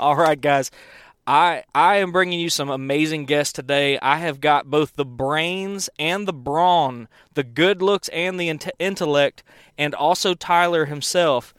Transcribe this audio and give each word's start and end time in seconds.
All 0.00 0.16
right, 0.16 0.40
guys. 0.40 0.70
I 1.26 1.62
I 1.74 1.96
am 1.96 2.12
bringing 2.12 2.38
you 2.40 2.50
some 2.50 2.68
amazing 2.68 3.24
guests 3.24 3.52
today. 3.52 3.98
I 4.02 4.18
have 4.18 4.40
got 4.40 4.66
both 4.70 4.94
the 4.96 5.04
brains 5.04 5.88
and 5.98 6.28
the 6.28 6.32
brawn, 6.32 7.08
the 7.34 7.44
good 7.44 7.80
looks 7.80 8.08
and 8.08 8.38
the 8.38 8.48
int- 8.48 8.70
intellect, 8.78 9.42
and 9.78 9.94
also 9.94 10.34
Tyler 10.34 10.84
himself. 10.86 11.54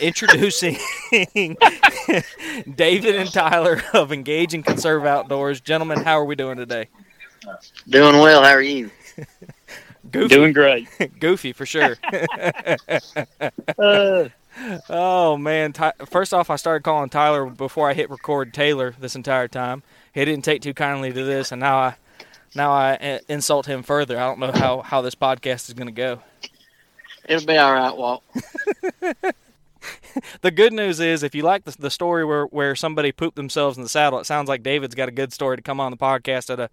Introducing 0.00 0.76
David 2.74 3.14
and 3.14 3.32
Tyler 3.32 3.82
of 3.94 4.12
Engage 4.12 4.52
and 4.52 4.64
Conserve 4.64 5.04
Outdoors. 5.06 5.60
Gentlemen, 5.60 6.02
how 6.02 6.18
are 6.18 6.24
we 6.24 6.34
doing 6.34 6.56
today? 6.56 6.88
Doing 7.88 8.18
well. 8.18 8.42
How 8.42 8.50
are 8.50 8.62
you? 8.62 8.90
Goofy. 10.10 10.28
Doing 10.34 10.52
great. 10.52 10.88
Goofy 11.20 11.52
for 11.52 11.66
sure. 11.66 11.96
Uh, 13.78 14.28
Oh 14.88 15.36
man! 15.36 15.72
Ty- 15.72 15.92
First 16.06 16.34
off, 16.34 16.50
I 16.50 16.56
started 16.56 16.82
calling 16.82 17.08
Tyler 17.08 17.46
before 17.46 17.88
I 17.88 17.94
hit 17.94 18.10
record 18.10 18.52
Taylor 18.52 18.94
this 18.98 19.14
entire 19.14 19.48
time. 19.48 19.82
He 20.12 20.24
didn't 20.24 20.44
take 20.44 20.62
too 20.62 20.74
kindly 20.74 21.12
to 21.12 21.24
this, 21.24 21.52
and 21.52 21.60
now 21.60 21.78
I 21.78 21.94
now 22.54 22.72
I 22.72 22.94
uh, 22.96 23.18
insult 23.28 23.66
him 23.66 23.82
further. 23.82 24.18
I 24.18 24.26
don't 24.26 24.38
know 24.38 24.52
how 24.52 24.82
how 24.82 25.00
this 25.00 25.14
podcast 25.14 25.68
is 25.68 25.74
going 25.74 25.86
to 25.86 25.92
go. 25.92 26.20
It'll 27.28 27.46
be 27.46 27.56
all 27.56 27.72
right, 27.72 27.96
Walt. 27.96 28.22
The 30.42 30.50
good 30.50 30.74
news 30.74 31.00
is, 31.00 31.22
if 31.22 31.34
you 31.34 31.42
like 31.42 31.64
the, 31.64 31.74
the 31.78 31.90
story 31.90 32.24
where 32.24 32.44
where 32.44 32.76
somebody 32.76 33.12
pooped 33.12 33.36
themselves 33.36 33.76
in 33.78 33.82
the 33.82 33.88
saddle, 33.88 34.18
it 34.18 34.26
sounds 34.26 34.48
like 34.48 34.62
David's 34.62 34.94
got 34.94 35.08
a 35.08 35.12
good 35.12 35.32
story 35.32 35.56
to 35.56 35.62
come 35.62 35.80
on 35.80 35.90
the 35.90 35.96
podcast 35.96 36.50
at 36.50 36.60
a 36.60 36.68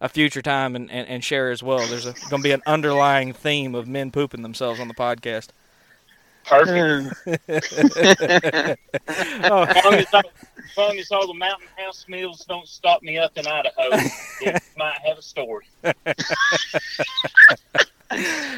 a 0.00 0.08
future 0.08 0.42
time 0.42 0.76
and, 0.76 0.90
and, 0.90 1.08
and 1.08 1.24
share 1.24 1.50
as 1.50 1.62
well. 1.62 1.86
There's 1.86 2.04
going 2.04 2.42
to 2.42 2.48
be 2.48 2.52
an 2.52 2.62
underlying 2.66 3.32
theme 3.32 3.74
of 3.74 3.88
men 3.88 4.10
pooping 4.10 4.42
themselves 4.42 4.78
on 4.80 4.88
the 4.88 4.94
podcast. 4.94 5.48
Perfect. 6.44 7.14
Oh, 9.44 9.62
As 9.64 9.84
long 9.84 9.94
as, 9.94 10.06
all, 10.14 10.22
as 10.22 10.76
long 10.76 10.98
as 10.98 11.10
all 11.10 11.26
the 11.26 11.34
mountain 11.34 11.68
house 11.76 12.06
meals 12.08 12.44
don't 12.48 12.66
stop 12.66 13.02
me 13.02 13.18
up 13.18 13.36
in 13.36 13.46
Idaho, 13.46 13.88
it 14.40 14.62
might 14.76 14.98
have 15.06 15.18
a 15.18 15.22
story. 15.22 15.66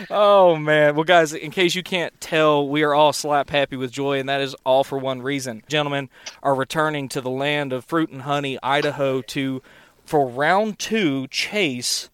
Oh 0.08 0.54
man. 0.54 0.94
Well 0.94 1.02
guys, 1.02 1.32
in 1.32 1.50
case 1.50 1.74
you 1.74 1.82
can't 1.82 2.18
tell, 2.20 2.68
we 2.68 2.84
are 2.84 2.94
all 2.94 3.12
slap 3.12 3.50
happy 3.50 3.74
with 3.76 3.90
joy 3.90 4.20
and 4.20 4.28
that 4.28 4.40
is 4.40 4.54
all 4.64 4.84
for 4.84 4.96
one 4.96 5.22
reason. 5.22 5.64
Gentlemen 5.68 6.08
are 6.42 6.54
returning 6.54 7.08
to 7.08 7.20
the 7.20 7.30
land 7.30 7.72
of 7.72 7.84
fruit 7.84 8.10
and 8.10 8.22
honey, 8.22 8.58
Idaho 8.62 9.22
to 9.22 9.60
for 10.04 10.28
round 10.28 10.78
2 10.78 11.26
chase 11.28 12.10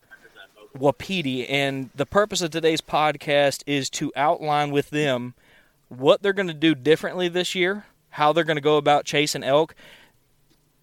Wapiti 0.74 1.46
and 1.46 1.90
the 1.94 2.06
purpose 2.06 2.40
of 2.40 2.50
today's 2.50 2.80
podcast 2.80 3.62
is 3.66 3.90
to 3.90 4.12
outline 4.16 4.70
with 4.70 4.88
them 4.88 5.34
what 5.88 6.22
they're 6.22 6.32
going 6.32 6.48
to 6.48 6.54
do 6.54 6.74
differently 6.74 7.28
this 7.28 7.54
year, 7.54 7.86
how 8.10 8.32
they're 8.32 8.44
going 8.44 8.56
to 8.56 8.62
go 8.62 8.76
about 8.76 9.04
chasing 9.04 9.44
elk, 9.44 9.74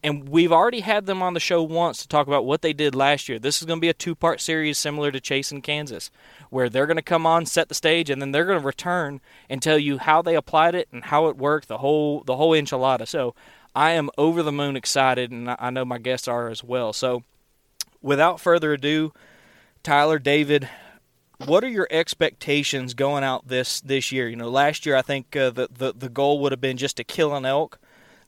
and 0.04 0.28
we've 0.28 0.52
already 0.52 0.82
had 0.82 1.06
them 1.06 1.22
on 1.24 1.34
the 1.34 1.40
show 1.40 1.64
once 1.64 2.02
to 2.02 2.08
talk 2.08 2.28
about 2.28 2.46
what 2.46 2.62
they 2.62 2.74
did 2.74 2.94
last 2.94 3.30
year. 3.30 3.40
This 3.40 3.62
is 3.62 3.66
going 3.66 3.80
to 3.80 3.82
be 3.82 3.90
a 3.90 3.94
two 3.94 4.16
part 4.16 4.42
series 4.42 4.78
similar 4.78 5.12
to 5.12 5.22
Chasing 5.22 5.62
Kansas, 5.62 6.12
where 6.50 6.68
they're 6.68 6.86
going 6.86 6.98
to 6.98 7.02
come 7.02 7.26
on, 7.26 7.46
set 7.46 7.70
the 7.70 7.76
stage, 7.76 8.10
and 8.10 8.22
then 8.22 8.32
they're 8.32 8.46
going 8.46 8.60
to 8.60 8.66
return 8.66 9.22
and 9.50 9.62
tell 9.62 9.80
you 9.80 9.98
how 10.00 10.22
they 10.22 10.36
applied 10.36 10.76
it 10.76 10.90
and 10.92 11.06
how 11.06 11.28
it 11.28 11.38
worked, 11.38 11.70
the 11.70 11.78
whole 11.78 12.22
the 12.26 12.36
whole 12.36 12.52
enchilada. 12.52 13.08
So 13.08 13.34
I 13.74 13.92
am 13.92 14.10
over 14.18 14.44
the 14.44 14.52
moon 14.52 14.76
excited, 14.76 15.32
and 15.32 15.50
I 15.50 15.56
I 15.58 15.70
know 15.70 15.86
my 15.86 16.00
guests 16.00 16.28
are 16.28 16.50
as 16.50 16.64
well. 16.64 16.92
So 16.92 17.24
without 18.02 18.42
further 18.42 18.74
ado, 18.74 19.14
Tyler, 19.84 20.20
David, 20.20 20.68
what 21.46 21.64
are 21.64 21.70
your 21.70 21.88
expectations 21.90 22.94
going 22.94 23.24
out 23.24 23.48
this 23.48 23.82
this 23.82 24.12
year? 24.12 24.28
You 24.28 24.36
know, 24.36 24.50
last 24.50 24.86
year 24.86 24.96
I 24.96 25.02
think 25.02 25.36
uh, 25.36 25.50
the, 25.50 25.70
the 25.72 25.94
the 25.94 26.10
goal 26.10 26.40
would 26.40 26.52
have 26.52 26.62
been 26.62 26.78
just 26.78 26.98
to 26.98 27.04
kill 27.04 27.36
an 27.36 27.46
elk. 27.46 27.80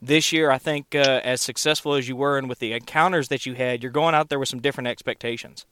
This 0.01 0.31
year, 0.31 0.51
I 0.51 0.57
think 0.57 0.93
uh, 0.93 1.21
as 1.23 1.41
successful 1.41 1.95
as 1.95 2.07
you 2.07 2.15
were 2.15 2.37
and 2.37 2.47
with 2.47 2.59
the 2.59 2.73
encounters 2.73 3.29
that 3.29 3.45
you 3.45 3.55
had, 3.55 3.81
you're 3.81 3.91
going 3.91 4.13
out 4.13 4.29
there 4.29 4.37
with 4.37 4.49
some 4.49 4.59
different 4.59 4.87
expectations. 4.87 5.65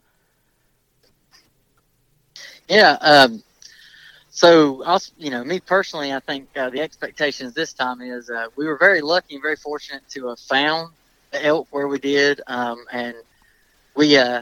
Yeah. 2.68 2.98
Um, 3.02 3.44
so, 4.32 4.84
you 5.18 5.30
know, 5.30 5.44
me 5.44 5.60
personally, 5.60 6.12
I 6.12 6.20
think 6.20 6.48
uh, 6.58 6.70
the 6.72 6.82
expectations 6.82 7.54
this 7.54 7.74
time 7.74 8.02
is 8.02 8.32
uh, 8.32 8.48
we 8.56 8.66
were 8.66 8.78
very 8.78 9.02
lucky 9.02 9.36
and 9.36 9.44
very 9.44 9.58
fortunate 9.58 10.02
to 10.10 10.30
have 10.30 10.40
found 10.40 10.92
the 11.32 11.46
elk 11.46 11.68
where 11.70 11.88
we 11.88 12.00
did, 12.00 12.42
um, 12.48 12.84
and 12.92 13.16
we 13.96 14.18
uh, 14.18 14.42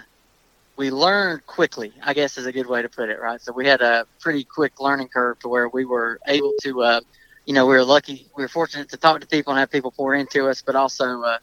we 0.78 0.92
learned 0.92 1.46
quickly. 1.46 1.94
I 2.04 2.14
guess 2.14 2.38
is 2.38 2.46
a 2.46 2.52
good 2.52 2.68
way 2.68 2.82
to 2.82 2.90
put 2.90 3.10
it, 3.10 3.20
right? 3.20 3.42
So 3.42 3.52
we 3.52 3.68
had 3.68 3.82
a 3.82 4.06
pretty 4.20 4.44
quick 4.44 4.80
learning 4.80 5.10
curve 5.10 5.40
to 5.40 5.48
where 5.50 5.68
we 5.70 5.86
were 5.86 6.20
able 6.28 6.54
to, 6.62 6.84
uh, 6.84 7.02
you 7.46 7.54
know, 7.54 7.66
we 7.66 7.76
were 7.76 7.84
lucky, 7.84 8.28
we 8.36 8.44
were 8.44 8.48
fortunate 8.50 8.90
to 8.90 8.98
talk 8.98 9.22
to 9.22 9.28
people 9.28 9.54
and 9.54 9.60
have 9.60 9.72
people 9.72 9.92
pour 9.92 10.16
into 10.16 10.48
us, 10.48 10.62
but 10.62 10.76
also 10.76 11.22
uh, 11.24 11.38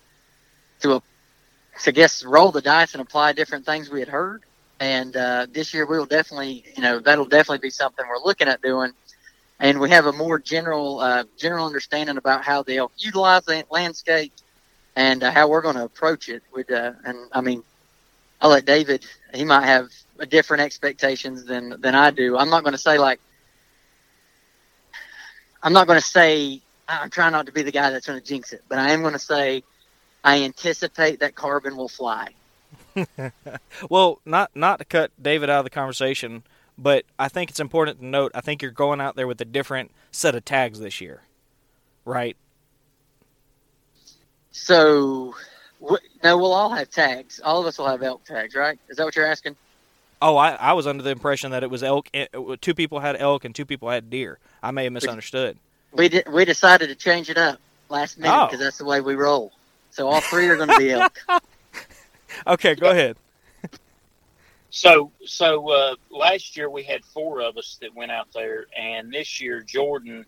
to, 0.81 0.94
uh, 0.94 1.00
to 1.81 1.91
I 1.91 1.93
guess 1.93 2.25
roll 2.25 2.50
the 2.50 2.62
dice 2.62 2.94
and 2.94 3.00
apply 3.00 3.33
different 3.33 3.67
things 3.67 3.91
we 3.91 4.00
had 4.00 4.09
heard. 4.09 4.43
And 4.81 5.17
uh, 5.17 5.47
this 5.50 5.75
year 5.75 5.87
we 5.87 5.99
will 5.99 6.06
definitely, 6.06 6.65
you 6.77 6.83
know, 6.83 7.00
that'll 7.00 7.25
definitely 7.25 7.59
be 7.59 7.71
something 7.71 8.05
we're 8.09 8.25
looking 8.25 8.49
at 8.49 8.62
doing. 8.62 8.93
And 9.61 9.81
we 9.81 9.91
have 9.91 10.06
a 10.06 10.12
more 10.12 10.38
general, 10.38 11.00
uh, 11.00 11.25
general 11.37 11.67
understanding 11.67 12.17
about 12.17 12.44
how 12.44 12.62
they'll 12.62 12.93
utilize 12.97 13.44
the 13.44 13.65
landscape 13.71 14.33
and 14.94 15.22
uh, 15.22 15.33
how 15.33 15.49
we're 15.49 15.62
going 15.62 15.75
to 15.75 15.84
approach 15.84 16.28
it. 16.28 16.44
With, 16.53 16.71
uh, 16.71 16.93
and 17.05 17.19
I 17.33 17.41
mean, 17.41 17.65
I'll 18.41 18.50
let 18.50 18.65
David. 18.65 19.04
He 19.34 19.44
might 19.44 19.66
have 19.66 19.88
a 20.19 20.26
different 20.26 20.62
expectations 20.62 21.44
than 21.44 21.81
than 21.81 21.94
I 21.94 22.10
do. 22.10 22.37
I'm 22.37 22.50
not 22.50 22.62
going 22.62 22.72
to 22.72 22.78
say 22.78 22.99
like. 22.99 23.21
I'm 25.62 25.72
not 25.72 25.87
going 25.87 25.99
to 25.99 26.06
say. 26.06 26.62
I'm 26.88 27.10
trying 27.10 27.32
not 27.32 27.47
to 27.47 27.53
be 27.53 27.62
the 27.62 27.72
guy 27.72 27.91
that's 27.91 28.06
going 28.06 28.21
to 28.21 28.25
jinx 28.25 28.53
it, 28.53 28.62
but 28.69 28.78
I 28.78 28.93
am 28.93 29.03
going 29.03 29.12
to 29.12 29.19
say, 29.19 29.62
I 30.25 30.43
anticipate 30.44 31.21
that 31.21 31.34
carbon 31.34 31.76
will 31.76 31.88
fly. 31.88 32.28
Well, 33.88 34.21
not 34.25 34.50
not 34.55 34.78
to 34.81 34.84
cut 34.84 35.12
David 35.20 35.50
out 35.50 35.60
of 35.60 35.65
the 35.65 35.70
conversation, 35.70 36.43
but 36.76 37.05
I 37.19 37.28
think 37.28 37.50
it's 37.50 37.60
important 37.60 38.00
to 38.00 38.06
note. 38.06 38.32
I 38.34 38.41
think 38.41 38.62
you're 38.62 38.70
going 38.70 39.00
out 39.00 39.16
there 39.16 39.26
with 39.26 39.41
a 39.41 39.44
different 39.44 39.93
set 40.10 40.34
of 40.34 40.44
tags 40.44 40.81
this 40.81 41.00
year, 41.00 41.22
right? 42.05 42.37
So, 44.50 45.34
no, 46.25 46.37
we'll 46.38 46.53
all 46.53 46.70
have 46.70 46.91
tags. 46.91 47.41
All 47.43 47.61
of 47.61 47.67
us 47.67 47.79
will 47.79 47.87
have 47.88 48.03
elk 48.03 48.25
tags, 48.25 48.55
right? 48.55 48.79
Is 48.88 48.97
that 48.97 49.05
what 49.05 49.15
you're 49.17 49.26
asking? 49.26 49.56
Oh, 50.20 50.37
I, 50.37 50.50
I 50.55 50.73
was 50.73 50.87
under 50.87 51.03
the 51.03 51.11
impression 51.11 51.53
that 51.53 51.62
it 51.62 51.70
was 51.70 51.82
elk. 51.82 52.09
eh, 52.12 52.26
Two 52.61 52.75
people 52.75 52.99
had 53.00 53.17
elk 53.20 53.44
and 53.44 53.55
two 53.55 53.65
people 53.65 53.88
had 53.88 54.11
deer. 54.11 54.38
I 54.62 54.73
may 54.73 54.85
have 54.85 54.93
misunderstood. 54.93 55.56
We 55.93 56.09
did, 56.09 56.29
we 56.29 56.44
decided 56.44 56.88
to 56.88 56.94
change 56.97 57.31
it 57.31 57.38
up 57.38 57.61
last 57.88 58.19
minute 58.19 58.35
Oh. 58.37 58.47
because 58.47 58.59
that's 58.61 58.79
the 58.79 58.85
way 58.85 59.00
we 59.00 59.15
roll. 59.15 59.53
So 59.91 60.09
all 60.09 60.20
three 60.20 60.49
are 60.49 60.56
going 60.56 60.69
to 60.70 60.76
be 60.79 60.91
elk. 60.93 61.19
Okay, 62.47 62.75
go 62.75 62.91
ahead. 62.91 63.17
So, 64.70 65.11
so 65.25 65.70
uh, 65.70 65.94
last 66.11 66.56
year 66.56 66.69
we 66.69 66.82
had 66.82 67.05
four 67.05 67.41
of 67.41 67.56
us 67.56 67.79
that 67.81 67.94
went 67.94 68.11
out 68.11 68.29
there, 68.35 68.67
and 68.79 69.11
this 69.12 69.41
year 69.41 69.62
Jordan 69.62 70.26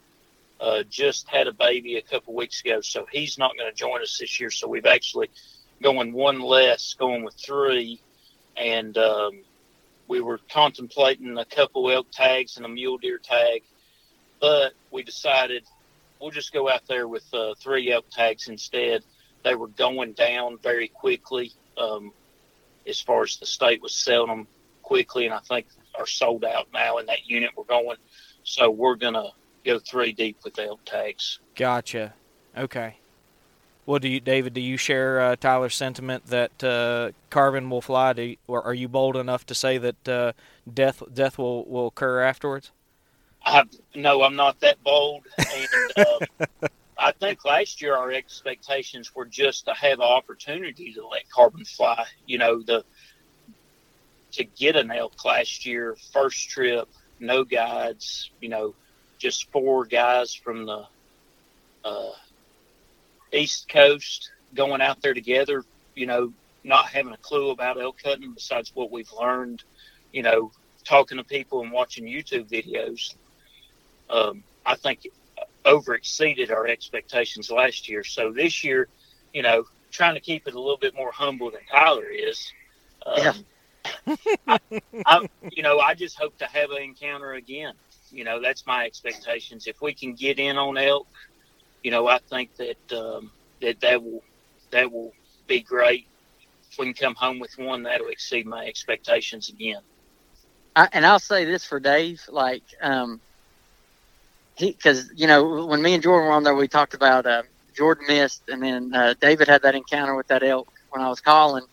uh, 0.60 0.82
just 0.88 1.28
had 1.28 1.46
a 1.46 1.52
baby 1.52 1.96
a 1.96 2.02
couple 2.02 2.34
weeks 2.34 2.60
ago, 2.60 2.80
so 2.80 3.06
he's 3.12 3.36
not 3.38 3.56
going 3.56 3.70
to 3.70 3.76
join 3.76 4.00
us 4.00 4.16
this 4.18 4.40
year. 4.40 4.50
So 4.50 4.66
we've 4.66 4.86
actually 4.86 5.28
going 5.82 6.12
one 6.12 6.40
less, 6.40 6.94
going 6.94 7.24
with 7.24 7.34
three, 7.34 8.00
and 8.56 8.96
um, 8.98 9.42
we 10.08 10.20
were 10.20 10.40
contemplating 10.52 11.38
a 11.38 11.44
couple 11.44 11.90
elk 11.90 12.06
tags 12.10 12.56
and 12.56 12.66
a 12.66 12.68
mule 12.68 12.98
deer 12.98 13.18
tag, 13.18 13.62
but 14.40 14.72
we 14.90 15.02
decided 15.02 15.64
we'll 16.20 16.30
just 16.30 16.52
go 16.52 16.68
out 16.68 16.86
there 16.86 17.08
with 17.08 17.24
uh, 17.32 17.54
three 17.58 17.92
elk 17.92 18.06
tags 18.10 18.48
instead. 18.48 19.02
they 19.42 19.54
were 19.54 19.68
going 19.68 20.12
down 20.12 20.58
very 20.62 20.88
quickly. 20.88 21.52
Um, 21.78 22.12
as 22.86 23.00
far 23.00 23.22
as 23.22 23.36
the 23.36 23.46
state 23.46 23.82
was 23.82 23.94
selling 23.94 24.28
them 24.28 24.46
quickly, 24.82 25.26
and 25.26 25.34
I 25.34 25.38
think 25.40 25.66
are 25.98 26.06
sold 26.06 26.44
out 26.44 26.68
now 26.72 26.98
in 26.98 27.06
that 27.06 27.26
unit 27.26 27.50
we're 27.56 27.64
going. 27.64 27.96
So 28.42 28.70
we're 28.70 28.96
gonna 28.96 29.30
go 29.64 29.78
three 29.78 30.12
deep 30.12 30.38
with 30.44 30.58
elk 30.58 30.80
tags. 30.84 31.40
Gotcha. 31.54 32.14
Okay. 32.56 32.96
Well, 33.90 33.98
do 33.98 34.08
you, 34.08 34.20
David? 34.20 34.54
Do 34.54 34.60
you 34.60 34.76
share 34.76 35.20
uh, 35.20 35.34
Tyler's 35.34 35.74
sentiment 35.74 36.26
that 36.26 36.62
uh, 36.62 37.10
carbon 37.28 37.68
will 37.70 37.80
fly? 37.80 38.12
Do 38.12 38.22
you, 38.22 38.36
or 38.46 38.62
are 38.62 38.72
you 38.72 38.86
bold 38.86 39.16
enough 39.16 39.44
to 39.46 39.54
say 39.56 39.78
that 39.78 40.08
uh, 40.08 40.32
death 40.72 41.02
death 41.12 41.38
will, 41.38 41.64
will 41.64 41.88
occur 41.88 42.20
afterwards? 42.20 42.70
I 43.44 43.64
no, 43.96 44.22
I'm 44.22 44.36
not 44.36 44.60
that 44.60 44.80
bold, 44.84 45.26
and 45.38 45.68
uh, 46.06 46.68
I 46.96 47.10
think 47.10 47.44
last 47.44 47.82
year 47.82 47.96
our 47.96 48.12
expectations 48.12 49.12
were 49.12 49.26
just 49.26 49.64
to 49.64 49.74
have 49.74 49.98
an 49.98 50.02
opportunity 50.02 50.92
to 50.92 51.04
let 51.08 51.28
carbon 51.28 51.64
fly. 51.64 52.06
You 52.28 52.38
know, 52.38 52.62
the 52.62 52.84
to 54.34 54.44
get 54.44 54.76
an 54.76 54.92
elk 54.92 55.24
last 55.24 55.66
year, 55.66 55.96
first 56.12 56.48
trip, 56.48 56.88
no 57.18 57.42
guides. 57.42 58.30
You 58.40 58.50
know, 58.50 58.76
just 59.18 59.50
four 59.50 59.84
guys 59.84 60.32
from 60.32 60.66
the 60.66 60.86
uh, 61.84 62.12
East 63.32 63.68
Coast 63.68 64.30
going 64.54 64.80
out 64.80 65.00
there 65.02 65.14
together, 65.14 65.64
you 65.94 66.06
know, 66.06 66.32
not 66.64 66.86
having 66.86 67.12
a 67.12 67.18
clue 67.18 67.50
about 67.50 67.80
elk 67.80 68.00
hunting 68.04 68.32
besides 68.32 68.72
what 68.74 68.90
we've 68.90 69.12
learned, 69.12 69.62
you 70.12 70.22
know, 70.22 70.50
talking 70.84 71.18
to 71.18 71.24
people 71.24 71.62
and 71.62 71.72
watching 71.72 72.04
YouTube 72.04 72.48
videos. 72.48 73.14
Um, 74.08 74.42
I 74.66 74.74
think 74.74 75.06
over 75.64 75.94
exceeded 75.94 76.50
our 76.50 76.66
expectations 76.66 77.50
last 77.50 77.88
year. 77.88 78.04
So 78.04 78.32
this 78.32 78.64
year, 78.64 78.88
you 79.32 79.42
know, 79.42 79.64
trying 79.90 80.14
to 80.14 80.20
keep 80.20 80.46
it 80.46 80.54
a 80.54 80.60
little 80.60 80.78
bit 80.78 80.94
more 80.94 81.12
humble 81.12 81.50
than 81.50 81.60
Tyler 81.70 82.06
is. 82.06 82.52
Um, 83.06 83.44
yeah. 84.06 84.16
I, 84.46 84.58
I, 85.06 85.28
you 85.52 85.62
know, 85.62 85.78
I 85.78 85.94
just 85.94 86.18
hope 86.18 86.36
to 86.38 86.46
have 86.46 86.70
an 86.70 86.82
encounter 86.82 87.34
again. 87.34 87.74
You 88.10 88.24
know, 88.24 88.40
that's 88.40 88.66
my 88.66 88.84
expectations. 88.84 89.66
If 89.66 89.80
we 89.80 89.94
can 89.94 90.14
get 90.14 90.38
in 90.38 90.56
on 90.56 90.76
elk, 90.76 91.06
you 91.82 91.90
know, 91.90 92.08
I 92.08 92.18
think 92.18 92.50
that 92.56 92.92
um, 92.92 93.30
that 93.60 93.80
that 93.80 94.02
will 94.02 94.22
that 94.70 94.90
will 94.90 95.12
be 95.46 95.60
great. 95.60 96.06
If 96.70 96.78
we 96.78 96.86
can 96.86 96.94
come 96.94 97.14
home 97.14 97.38
with 97.40 97.58
one, 97.58 97.82
that'll 97.84 98.08
exceed 98.08 98.46
my 98.46 98.66
expectations 98.66 99.48
again. 99.48 99.80
I, 100.76 100.88
and 100.92 101.04
I'll 101.04 101.18
say 101.18 101.44
this 101.44 101.64
for 101.64 101.80
Dave, 101.80 102.22
like, 102.28 102.62
um, 102.80 103.20
because 104.58 105.10
you 105.16 105.26
know 105.26 105.66
when 105.66 105.82
me 105.82 105.94
and 105.94 106.02
Jordan 106.02 106.28
were 106.28 106.34
on 106.34 106.44
there, 106.44 106.54
we 106.54 106.68
talked 106.68 106.94
about 106.94 107.26
uh, 107.26 107.42
Jordan 107.74 108.06
missed, 108.08 108.42
and 108.48 108.62
then 108.62 108.94
uh, 108.94 109.14
David 109.20 109.48
had 109.48 109.62
that 109.62 109.74
encounter 109.74 110.14
with 110.14 110.28
that 110.28 110.42
elk 110.42 110.70
when 110.90 111.02
I 111.02 111.08
was 111.08 111.20
calling. 111.20 111.64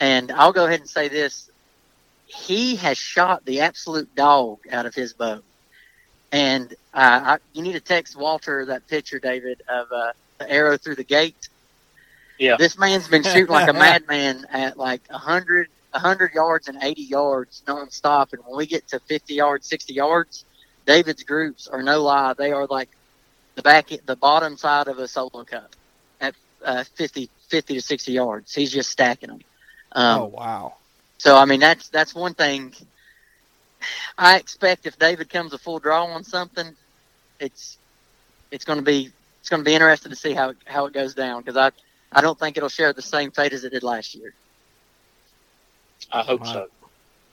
And 0.00 0.30
I'll 0.30 0.52
go 0.52 0.66
ahead 0.66 0.80
and 0.80 0.88
say 0.88 1.08
this: 1.08 1.50
he 2.26 2.76
has 2.76 2.98
shot 2.98 3.44
the 3.44 3.60
absolute 3.62 4.14
dog 4.14 4.58
out 4.70 4.86
of 4.86 4.94
his 4.94 5.14
bow. 5.14 5.40
And 6.30 6.72
uh, 6.92 7.20
I, 7.24 7.38
you 7.54 7.62
need 7.62 7.72
to 7.72 7.80
text 7.80 8.16
Walter 8.16 8.66
that 8.66 8.86
picture, 8.88 9.18
David, 9.18 9.62
of 9.68 9.90
uh, 9.92 10.12
the 10.38 10.50
arrow 10.50 10.76
through 10.76 10.96
the 10.96 11.04
gate. 11.04 11.48
Yeah. 12.38 12.56
This 12.56 12.78
man's 12.78 13.08
been 13.08 13.22
shooting 13.22 13.48
like 13.48 13.68
a 13.68 13.72
madman 13.74 14.46
at 14.50 14.76
like 14.76 15.02
a 15.10 15.18
hundred, 15.18 15.68
a 15.92 15.98
hundred 15.98 16.34
yards 16.34 16.68
and 16.68 16.82
eighty 16.82 17.02
yards 17.02 17.62
nonstop. 17.66 18.32
And 18.32 18.42
when 18.46 18.56
we 18.56 18.66
get 18.66 18.86
to 18.88 19.00
fifty 19.00 19.34
yards, 19.34 19.66
sixty 19.66 19.94
yards, 19.94 20.44
David's 20.86 21.24
groups 21.24 21.66
are 21.66 21.82
no 21.82 22.02
lie. 22.02 22.34
They 22.34 22.52
are 22.52 22.66
like 22.66 22.90
the 23.54 23.62
back, 23.62 23.90
the 24.06 24.16
bottom 24.16 24.56
side 24.56 24.88
of 24.88 24.98
a 24.98 25.08
solo 25.08 25.44
cup 25.44 25.74
at 26.20 26.34
uh, 26.64 26.84
50, 26.94 27.28
50 27.48 27.74
to 27.74 27.80
sixty 27.80 28.12
yards. 28.12 28.54
He's 28.54 28.70
just 28.70 28.90
stacking 28.90 29.30
them. 29.30 29.40
Um, 29.92 30.20
oh 30.20 30.24
wow! 30.26 30.74
So 31.16 31.36
I 31.36 31.44
mean 31.44 31.60
that's 31.60 31.88
that's 31.88 32.14
one 32.14 32.34
thing 32.34 32.74
I 34.16 34.36
expect 34.36 34.86
if 34.86 34.98
David 34.98 35.30
comes 35.30 35.52
a 35.52 35.58
full 35.58 35.78
draw 35.78 36.04
on 36.04 36.24
something, 36.24 36.74
it's 37.40 37.78
it's 38.50 38.64
going 38.64 38.78
to 38.78 38.84
be 38.84 39.10
it's 39.40 39.48
going 39.48 39.60
to 39.60 39.64
be 39.64 39.74
interesting 39.74 40.10
to 40.10 40.16
see 40.16 40.32
how 40.32 40.50
it, 40.50 40.56
how 40.64 40.86
it 40.86 40.92
goes 40.92 41.14
down 41.14 41.42
because 41.42 41.56
I 41.56 41.70
I 42.10 42.20
don't 42.20 42.38
think 42.38 42.56
it'll 42.56 42.68
share 42.68 42.92
the 42.92 43.02
same 43.02 43.30
fate 43.30 43.52
as 43.52 43.64
it 43.64 43.70
did 43.70 43.82
last 43.82 44.14
year. 44.14 44.34
I 46.12 46.22
hope 46.22 46.46
so. 46.46 46.68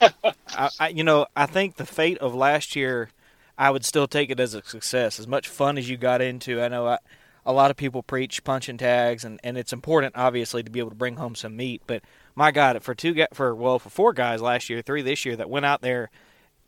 I, 0.00 0.70
I, 0.78 0.88
you 0.88 1.04
know, 1.04 1.26
I 1.34 1.46
think 1.46 1.76
the 1.76 1.86
fate 1.86 2.18
of 2.18 2.34
last 2.34 2.76
year, 2.76 3.10
I 3.56 3.70
would 3.70 3.84
still 3.84 4.06
take 4.06 4.30
it 4.30 4.38
as 4.38 4.54
a 4.54 4.62
success. 4.62 5.18
As 5.18 5.26
much 5.26 5.48
fun 5.48 5.78
as 5.78 5.88
you 5.88 5.96
got 5.96 6.20
into, 6.20 6.60
I 6.60 6.68
know 6.68 6.86
I, 6.86 6.98
a 7.46 7.52
lot 7.52 7.70
of 7.70 7.76
people 7.76 8.02
preach 8.02 8.44
punching 8.44 8.76
tags, 8.78 9.24
and, 9.24 9.40
and 9.42 9.56
it's 9.56 9.72
important, 9.72 10.14
obviously, 10.16 10.62
to 10.62 10.70
be 10.70 10.80
able 10.80 10.90
to 10.90 10.96
bring 10.96 11.16
home 11.16 11.34
some 11.34 11.56
meat. 11.56 11.80
But 11.86 12.02
my 12.34 12.50
God, 12.50 12.82
for 12.82 12.94
two 12.94 13.24
for 13.32 13.54
well, 13.54 13.78
for 13.78 13.88
four 13.88 14.12
guys 14.12 14.42
last 14.42 14.68
year, 14.68 14.82
three 14.82 15.02
this 15.02 15.24
year 15.24 15.36
that 15.36 15.48
went 15.48 15.64
out 15.64 15.80
there 15.80 16.10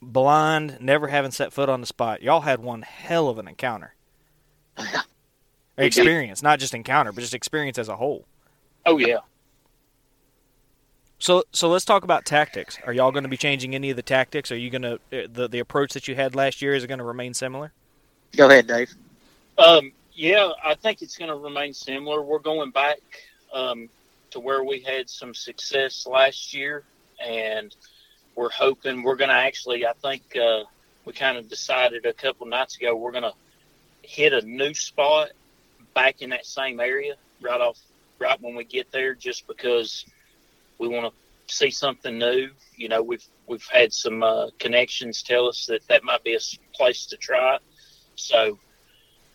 blind, 0.00 0.78
never 0.80 1.08
having 1.08 1.30
set 1.30 1.52
foot 1.52 1.68
on 1.68 1.80
the 1.80 1.86
spot. 1.86 2.22
Y'all 2.22 2.42
had 2.42 2.60
one 2.60 2.82
hell 2.82 3.28
of 3.28 3.38
an 3.38 3.48
encounter. 3.48 3.94
experience, 5.78 6.42
not 6.42 6.58
just 6.58 6.74
encounter, 6.74 7.12
but 7.12 7.20
just 7.20 7.34
experience 7.34 7.78
as 7.78 7.88
a 7.88 7.96
whole. 7.96 8.26
Oh 8.86 8.98
yeah. 8.98 9.18
So 11.18 11.42
so 11.52 11.68
let's 11.68 11.84
talk 11.84 12.04
about 12.04 12.24
tactics. 12.24 12.78
Are 12.86 12.92
y'all 12.92 13.10
going 13.10 13.24
to 13.24 13.28
be 13.28 13.36
changing 13.36 13.74
any 13.74 13.90
of 13.90 13.96
the 13.96 14.02
tactics? 14.02 14.52
Are 14.52 14.56
you 14.56 14.70
going 14.70 14.82
to 14.82 14.94
uh, 14.94 15.28
the 15.32 15.48
the 15.48 15.58
approach 15.58 15.92
that 15.94 16.08
you 16.08 16.14
had 16.14 16.34
last 16.34 16.62
year 16.62 16.74
is 16.74 16.84
it 16.84 16.86
going 16.86 16.98
to 16.98 17.04
remain 17.04 17.34
similar? 17.34 17.72
Go 18.36 18.48
ahead, 18.48 18.66
Dave. 18.66 18.94
Um, 19.56 19.92
yeah, 20.12 20.50
I 20.64 20.74
think 20.74 21.02
it's 21.02 21.16
going 21.16 21.30
to 21.30 21.36
remain 21.36 21.72
similar. 21.74 22.22
We're 22.22 22.38
going 22.38 22.70
back 22.70 22.98
um, 23.52 23.88
to 24.30 24.40
where 24.40 24.62
we 24.62 24.80
had 24.80 25.08
some 25.08 25.34
success 25.34 26.06
last 26.06 26.54
year, 26.54 26.84
and 27.24 27.74
we're 28.38 28.50
hoping 28.50 29.02
we're 29.02 29.16
going 29.16 29.30
to 29.30 29.34
actually. 29.34 29.84
I 29.84 29.92
think 29.94 30.22
uh, 30.36 30.62
we 31.04 31.12
kind 31.12 31.36
of 31.36 31.48
decided 31.48 32.06
a 32.06 32.12
couple 32.12 32.46
nights 32.46 32.76
ago 32.76 32.94
we're 32.94 33.10
going 33.10 33.24
to 33.24 33.32
hit 34.02 34.32
a 34.32 34.42
new 34.42 34.72
spot 34.74 35.30
back 35.92 36.22
in 36.22 36.30
that 36.30 36.46
same 36.46 36.78
area 36.78 37.16
right 37.40 37.60
off 37.60 37.78
right 38.20 38.40
when 38.40 38.54
we 38.54 38.62
get 38.62 38.92
there, 38.92 39.14
just 39.14 39.48
because 39.48 40.06
we 40.78 40.86
want 40.86 41.12
to 41.12 41.54
see 41.54 41.70
something 41.70 42.16
new. 42.16 42.50
You 42.76 42.88
know, 42.88 43.02
we've 43.02 43.26
we've 43.48 43.66
had 43.66 43.92
some 43.92 44.22
uh, 44.22 44.50
connections 44.60 45.22
tell 45.22 45.48
us 45.48 45.66
that 45.66 45.86
that 45.88 46.04
might 46.04 46.22
be 46.22 46.34
a 46.36 46.40
place 46.74 47.06
to 47.06 47.16
try. 47.16 47.58
So, 48.14 48.56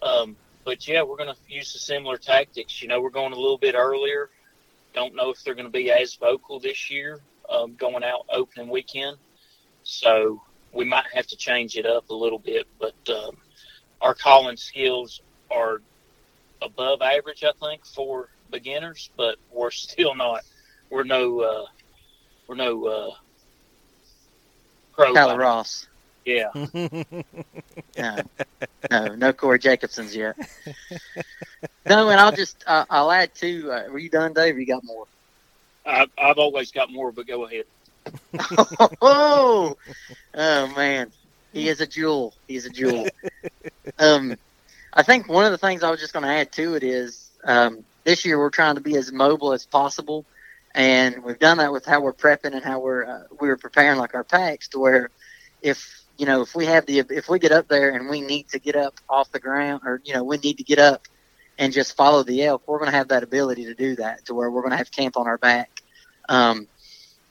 um, 0.02 0.38
but 0.64 0.88
yeah, 0.88 1.04
we're 1.04 1.18
going 1.18 1.34
to 1.34 1.54
use 1.54 1.74
the 1.74 1.80
similar 1.80 2.16
tactics. 2.16 2.82
You 2.82 2.88
know, 2.88 3.02
we're 3.02 3.10
going 3.10 3.34
a 3.34 3.38
little 3.38 3.58
bit 3.58 3.76
earlier. 3.76 4.30
Don't 4.94 5.14
know 5.14 5.30
if 5.30 5.44
they're 5.44 5.56
going 5.56 5.66
to 5.66 5.72
be 5.72 5.92
as 5.92 6.16
vocal 6.16 6.62
this 6.62 6.89
year, 6.89 7.20
um, 7.53 7.75
going 7.75 8.03
out 8.03 8.25
opening 8.31 8.69
weekend. 8.69 9.17
So 9.83 10.41
we 10.72 10.86
might 10.86 11.05
have 11.13 11.27
to 11.27 11.36
change 11.36 11.75
it 11.75 11.86
up 11.86 12.10
a 12.10 12.13
little 12.13 12.39
bit, 12.39 12.67
but 12.79 12.95
um, 13.10 13.38
our 14.01 14.13
calling 14.13 14.57
skills 14.57 15.22
are 15.51 15.81
above 16.62 17.01
average, 17.01 17.43
I 17.43 17.51
think, 17.60 17.86
for 17.86 18.29
beginners, 18.51 19.10
but 19.17 19.38
we're 19.51 19.72
still 19.72 20.15
not. 20.15 20.41
We're 20.89 21.03
no. 21.03 21.41
Uh, 21.41 21.65
we're 22.48 22.55
no. 22.55 22.86
Uh, 22.86 23.12
pro. 24.93 25.13
Tyler 25.13 25.38
Ross. 25.38 25.88
Yeah. 26.25 26.51
no, 27.98 28.22
no, 28.89 29.15
no 29.15 29.33
Corey 29.33 29.60
Jacobsens 29.60 30.15
yet. 30.15 30.38
no, 31.86 32.07
and 32.10 32.19
I'll 32.19 32.31
just 32.31 32.63
uh, 32.65 32.86
I'll 32.89 33.12
add 33.12 33.36
too. 33.36 33.69
Uh, 33.69 33.91
were 33.91 34.00
you 34.00 34.10
done, 34.10 34.31
Dave? 34.33 34.57
you 34.57 34.65
got 34.65 34.86
more? 34.86 35.05
I, 35.86 36.08
I've 36.18 36.38
always 36.38 36.72
got 36.72 36.92
more, 36.92 37.12
but 37.12 37.28
go 37.28 37.46
ahead. 37.46 37.66
oh, 39.02 39.78
oh 40.34 40.68
man, 40.75 41.12
he 41.52 41.68
is 41.68 41.82
a 41.82 41.88
jewel. 41.88 42.34
He's 42.48 42.66
a 42.66 42.70
jewel. 42.70 43.08
um, 44.00 44.36
I 44.94 45.04
think 45.04 45.28
one 45.28 45.46
of 45.46 45.52
the 45.52 45.58
things 45.58 45.84
I 45.84 45.90
was 45.90 46.00
just 46.00 46.13
going 46.13 46.24
to 46.24 46.32
add 46.32 46.52
to 46.54 46.75
it 46.75 46.84
is 46.84 47.30
um, 47.44 47.84
this 48.04 48.25
year 48.25 48.38
we're 48.38 48.50
trying 48.50 48.75
to 48.75 48.82
be 48.82 48.96
as 48.96 49.12
mobile 49.12 49.54
as 49.54 49.66
possible, 49.66 50.25
and 50.74 51.24
we've 51.24 51.40
done 51.40 51.58
that 51.58 51.72
with 51.72 51.86
how 51.86 52.02
we're 52.02 52.13
prepping 52.13 52.54
and 52.54 52.63
how 52.63 52.80
we're 52.80 53.06
uh, 53.06 53.24
we 53.40 53.50
are 53.50 53.58
preparing 53.58 53.98
like 53.98 54.16
our 54.16 54.24
packs 54.24 54.70
to 54.70 54.80
where 54.80 55.10
if 55.62 56.04
you 56.18 56.25
know 56.25 56.42
if 56.42 56.56
we 56.56 56.66
have 56.66 56.86
the 56.86 57.00
if 57.00 57.30
we 57.30 57.40
get 57.40 57.52
up 57.52 57.68
there 57.68 57.92
and 57.92 58.10
we 58.10 58.22
need 58.22 58.50
to 58.50 58.60
get 58.60 58.75
up 58.75 59.00
off 59.10 59.32
the 59.32 59.40
ground 59.40 59.82
or 59.86 60.02
you 60.04 60.13
know 60.13 60.24
we 60.24 60.38
need 60.38 60.58
to 60.58 60.63
get 60.63 60.80
up 60.80 61.08
and 61.58 61.72
just 61.72 61.96
follow 61.96 62.24
the 62.24 62.44
elk, 62.44 62.63
we're 62.66 62.80
going 62.80 62.90
to 62.90 62.98
have 62.98 63.10
that 63.10 63.22
ability 63.22 63.66
to 63.66 63.75
do 63.75 63.96
that 63.96 64.25
to 64.25 64.34
where 64.34 64.50
we're 64.50 64.62
going 64.62 64.72
to 64.72 64.78
have 64.78 64.92
camp 64.92 65.18
on 65.18 65.28
our 65.28 65.38
back 65.38 65.73
um, 66.30 66.68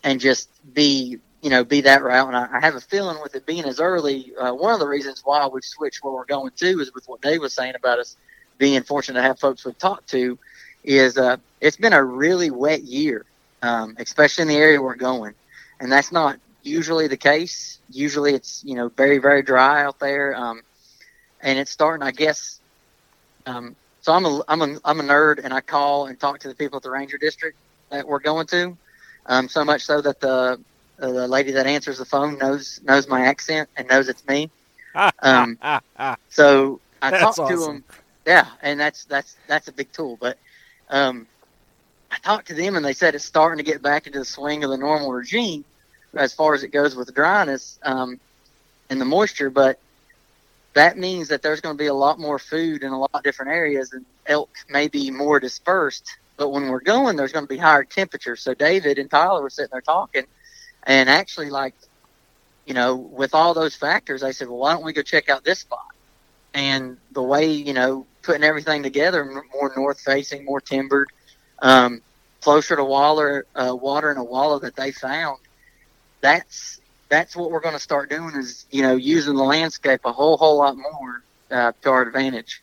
and 0.04 0.20
just 0.20 0.48
be 0.74 1.18
you 1.42 1.50
know 1.50 1.64
be 1.64 1.82
that 1.82 2.02
route. 2.02 2.28
And 2.28 2.36
I, 2.36 2.48
I 2.52 2.60
have 2.60 2.74
a 2.74 2.80
feeling 2.80 3.20
with 3.22 3.34
it 3.34 3.46
being 3.46 3.64
as 3.64 3.80
early, 3.80 4.32
uh, 4.38 4.52
one 4.52 4.72
of 4.72 4.80
the 4.80 4.88
reasons 4.88 5.22
why 5.24 5.46
we've 5.46 5.64
switched 5.64 6.02
where 6.02 6.12
we're 6.12 6.24
going 6.24 6.52
to 6.56 6.80
is 6.80 6.92
with 6.94 7.08
what 7.08 7.20
Dave 7.20 7.40
was 7.40 7.52
saying 7.52 7.74
about 7.74 7.98
us 7.98 8.16
being 8.58 8.82
fortunate 8.82 9.20
to 9.20 9.26
have 9.26 9.38
folks 9.38 9.64
we've 9.64 9.78
talked 9.78 10.08
to. 10.10 10.38
Is 10.84 11.16
uh, 11.16 11.36
it's 11.60 11.76
been 11.76 11.92
a 11.92 12.02
really 12.02 12.50
wet 12.50 12.82
year, 12.82 13.24
um, 13.62 13.96
especially 13.98 14.42
in 14.42 14.48
the 14.48 14.56
area 14.56 14.80
we're 14.82 14.96
going, 14.96 15.34
and 15.80 15.90
that's 15.90 16.10
not 16.10 16.38
usually 16.62 17.08
the 17.08 17.16
case. 17.16 17.78
Usually 17.90 18.34
it's 18.34 18.64
you 18.64 18.74
know 18.74 18.88
very 18.88 19.18
very 19.18 19.42
dry 19.42 19.84
out 19.84 19.98
there, 20.00 20.34
um, 20.34 20.62
and 21.40 21.58
it's 21.58 21.70
starting. 21.70 22.02
I 22.02 22.10
guess 22.10 22.60
um, 23.46 23.76
so 24.00 24.12
I'm 24.12 24.24
a 24.24 24.42
I'm 24.48 24.62
a 24.62 24.78
I'm 24.84 25.00
a 25.00 25.02
nerd, 25.04 25.40
and 25.44 25.52
I 25.52 25.60
call 25.60 26.06
and 26.06 26.18
talk 26.18 26.40
to 26.40 26.48
the 26.48 26.54
people 26.54 26.78
at 26.78 26.82
the 26.82 26.90
ranger 26.90 27.18
district 27.18 27.56
that 27.92 28.06
we're 28.08 28.20
going 28.20 28.46
to. 28.48 28.76
Um, 29.26 29.48
so 29.48 29.64
much 29.64 29.82
so 29.82 30.00
that 30.00 30.20
the 30.20 30.58
uh, 31.00 31.12
the 31.12 31.28
lady 31.28 31.52
that 31.52 31.66
answers 31.66 31.98
the 31.98 32.04
phone 32.04 32.38
knows 32.38 32.80
knows 32.82 33.08
my 33.08 33.22
accent 33.26 33.68
and 33.76 33.88
knows 33.88 34.08
it's 34.08 34.26
me. 34.26 34.50
Um, 35.22 35.56
so 36.28 36.80
I 37.00 37.10
That's 37.10 37.22
talked 37.22 37.36
to 37.36 37.42
awesome. 37.42 37.74
them. 37.76 37.84
Yeah, 38.26 38.46
and 38.62 38.78
that's 38.78 39.04
that's 39.04 39.36
that's 39.48 39.68
a 39.68 39.72
big 39.72 39.92
tool. 39.92 40.18
But 40.20 40.38
um, 40.90 41.26
I 42.10 42.18
talked 42.18 42.48
to 42.48 42.54
them, 42.54 42.76
and 42.76 42.84
they 42.84 42.92
said 42.92 43.14
it's 43.14 43.24
starting 43.24 43.64
to 43.64 43.70
get 43.70 43.82
back 43.82 44.06
into 44.06 44.18
the 44.18 44.24
swing 44.24 44.64
of 44.64 44.70
the 44.70 44.76
normal 44.76 45.12
regime 45.12 45.64
as 46.14 46.34
far 46.34 46.54
as 46.54 46.62
it 46.62 46.68
goes 46.68 46.94
with 46.94 47.06
the 47.06 47.12
dryness 47.12 47.78
um, 47.84 48.20
and 48.90 49.00
the 49.00 49.04
moisture. 49.04 49.50
But 49.50 49.78
that 50.74 50.98
means 50.98 51.28
that 51.28 51.42
there's 51.42 51.60
going 51.60 51.76
to 51.76 51.82
be 51.82 51.86
a 51.88 51.94
lot 51.94 52.18
more 52.18 52.38
food 52.38 52.82
in 52.82 52.92
a 52.92 52.98
lot 52.98 53.10
of 53.14 53.22
different 53.22 53.52
areas, 53.52 53.92
and 53.92 54.04
elk 54.26 54.50
may 54.68 54.88
be 54.88 55.10
more 55.10 55.40
dispersed. 55.40 56.08
But 56.36 56.50
when 56.50 56.68
we're 56.68 56.80
going, 56.80 57.16
there's 57.16 57.32
going 57.32 57.44
to 57.44 57.48
be 57.48 57.58
higher 57.58 57.84
temperatures. 57.84 58.40
So 58.40 58.54
David 58.54 58.98
and 58.98 59.10
Tyler 59.10 59.42
were 59.42 59.50
sitting 59.50 59.70
there 59.72 59.80
talking, 59.80 60.24
and 60.84 61.08
actually, 61.08 61.50
like, 61.50 61.74
you 62.66 62.74
know, 62.74 62.96
with 62.96 63.34
all 63.34 63.54
those 63.54 63.74
factors, 63.74 64.22
they 64.22 64.32
said, 64.32 64.48
well, 64.48 64.58
why 64.58 64.72
don't 64.72 64.84
we 64.84 64.92
go 64.92 65.02
check 65.02 65.28
out 65.28 65.44
this 65.44 65.60
spot? 65.60 65.86
And 66.54 66.96
the 67.12 67.22
way, 67.22 67.50
you 67.50 67.72
know, 67.72 68.06
putting 68.22 68.44
everything 68.44 68.82
together, 68.82 69.24
more 69.52 69.72
north 69.76 70.00
facing, 70.00 70.44
more 70.44 70.60
timbered, 70.60 71.08
um, 71.60 72.02
closer 72.40 72.76
to 72.76 72.84
water, 72.84 73.46
uh, 73.54 73.74
water 73.74 74.10
and 74.10 74.18
a 74.18 74.24
wallow 74.24 74.58
that 74.60 74.76
they 74.76 74.92
found. 74.92 75.38
That's 76.20 76.80
that's 77.08 77.36
what 77.36 77.50
we're 77.50 77.60
going 77.60 77.74
to 77.74 77.80
start 77.80 78.08
doing 78.08 78.34
is 78.36 78.66
you 78.70 78.82
know 78.82 78.96
using 78.96 79.34
the 79.34 79.42
landscape 79.42 80.00
a 80.04 80.12
whole 80.12 80.36
whole 80.36 80.56
lot 80.58 80.76
more 80.76 81.22
uh, 81.50 81.72
to 81.82 81.90
our 81.90 82.02
advantage. 82.02 82.62